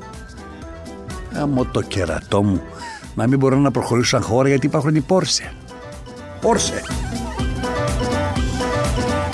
Άμα 1.32 1.66
το 1.66 1.82
κερατό 1.82 2.42
μου 2.42 2.62
να 3.14 3.26
μην 3.26 3.38
μπορώ 3.38 3.56
να 3.56 3.70
προχωρήσω 3.70 4.08
σαν 4.08 4.22
χώρα 4.22 4.48
γιατί 4.48 4.66
υπάρχουν 4.66 4.94
οι 4.94 5.00
Πόρσε. 5.00 5.52
Πόρσε! 6.40 6.82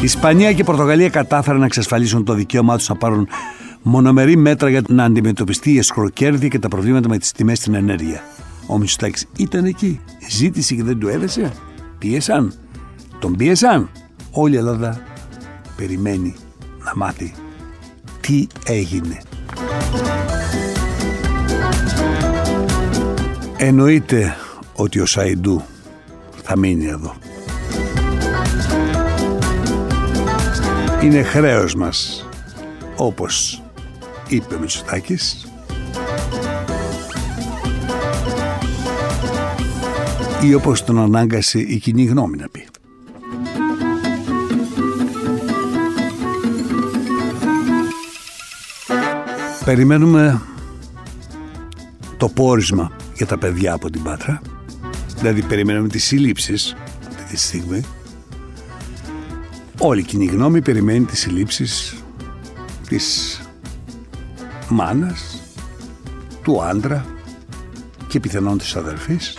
Η 0.00 0.04
Ισπανία 0.04 0.52
και 0.52 0.60
η 0.60 0.64
Πορτογαλία 0.64 1.08
κατάφεραν 1.08 1.58
να 1.60 1.64
εξασφαλίσουν 1.64 2.24
το 2.24 2.34
δικαίωμά 2.34 2.76
τους 2.76 2.88
να 2.88 2.96
πάρουν 2.96 3.28
μονομερή 3.82 4.36
μέτρα 4.36 4.68
για 4.68 4.82
να 4.88 5.04
αντιμετωπιστεί 5.04 5.72
η 5.72 5.78
εσχροκέρδη 5.78 6.48
και 6.48 6.58
τα 6.58 6.68
προβλήματα 6.68 7.08
με 7.08 7.18
τις 7.18 7.32
τιμές 7.32 7.58
στην 7.58 7.74
ενέργεια. 7.74 8.22
Ο 8.66 8.78
Μητσοτάκης 8.78 9.26
ήταν 9.36 9.64
εκεί. 9.64 10.00
Ζήτησε 10.30 10.74
και 10.74 10.82
δεν 10.82 10.98
του 10.98 11.08
έδεσε. 11.08 11.52
Πίεσαν. 11.98 12.52
Τον 13.18 13.36
πίεσαν. 13.36 13.90
Όλη 14.30 14.54
η 14.54 14.56
Ελλάδα 14.56 15.00
περιμένει 15.76 16.34
να 16.84 16.92
μάθει 16.96 17.32
τι 18.20 18.46
έγινε. 18.66 19.20
Εννοείται 23.56 24.36
ότι 24.74 25.00
ο 25.00 25.06
Σαϊντού 25.06 25.62
θα 26.42 26.56
μείνει 26.56 26.86
εδώ. 26.86 27.14
Είναι 31.02 31.22
χρέος 31.22 31.74
μας, 31.74 32.28
όπως 32.96 33.62
είπε 34.28 34.54
ο 34.54 34.58
Μητσοτάκης, 34.58 35.46
ή 40.42 40.54
όπως 40.54 40.84
τον 40.84 40.98
ανάγκασε 40.98 41.58
η 41.58 41.78
κοινή 41.78 42.04
γνώμη 42.04 42.36
να 42.36 42.48
πει. 42.48 42.66
Περιμένουμε 49.64 50.40
το 52.16 52.28
πόρισμα 52.28 52.92
για 53.14 53.26
τα 53.26 53.38
παιδιά 53.38 53.72
από 53.72 53.90
την 53.90 54.02
Πάτρα. 54.02 54.40
Δηλαδή 55.18 55.42
περιμένουμε 55.42 55.88
τις 55.88 56.04
σύλληψεις 56.04 56.76
αυτή 57.08 57.22
τη 57.24 57.36
στιγμή. 57.36 57.84
Όλη 59.82 60.00
η 60.00 60.04
κοινή 60.04 60.24
γνώμη 60.24 60.62
περιμένει 60.62 61.04
τις 61.04 61.20
συλλήψεις 61.20 61.94
της 62.88 63.40
μάνας, 64.68 65.42
του 66.42 66.62
άντρα 66.62 67.06
και 68.08 68.20
πιθανόν 68.20 68.58
της 68.58 68.76
αδερφής. 68.76 69.36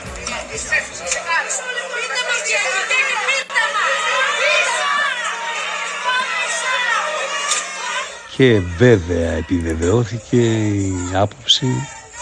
Και 8.35 8.59
βέβαια 8.77 9.31
επιβεβαιώθηκε 9.31 10.67
η 10.67 10.93
άποψη 11.13 11.67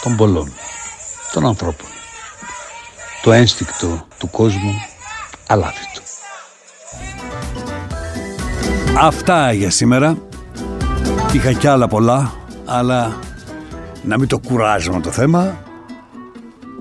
των 0.02 0.16
πολλών, 0.16 0.52
των 1.32 1.46
ανθρώπων. 1.46 1.88
Το 3.22 3.32
ένστικτο 3.32 4.06
του 4.18 4.30
κόσμου 4.30 4.74
αλάθητο. 5.46 5.99
Αυτά 8.98 9.52
για 9.52 9.70
σήμερα. 9.70 10.16
Είχα 11.32 11.52
κι 11.52 11.66
άλλα 11.66 11.88
πολλά, 11.88 12.32
αλλά 12.64 13.18
να 14.02 14.18
μην 14.18 14.28
το 14.28 14.38
κουράζουμε 14.38 15.00
το 15.00 15.10
θέμα 15.10 15.58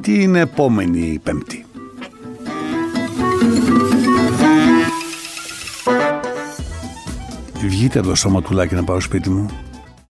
την 0.02 0.36
επόμενη 0.36 1.20
Πέμπτη. 1.24 1.66
Βγείτε 7.62 8.00
από 8.00 8.08
το 8.08 8.16
σώμα 8.16 8.42
τουλάκι 8.42 8.76
να 8.76 8.84
πάω 8.84 9.00
σπίτι 9.00 9.30
μου. 9.30 9.50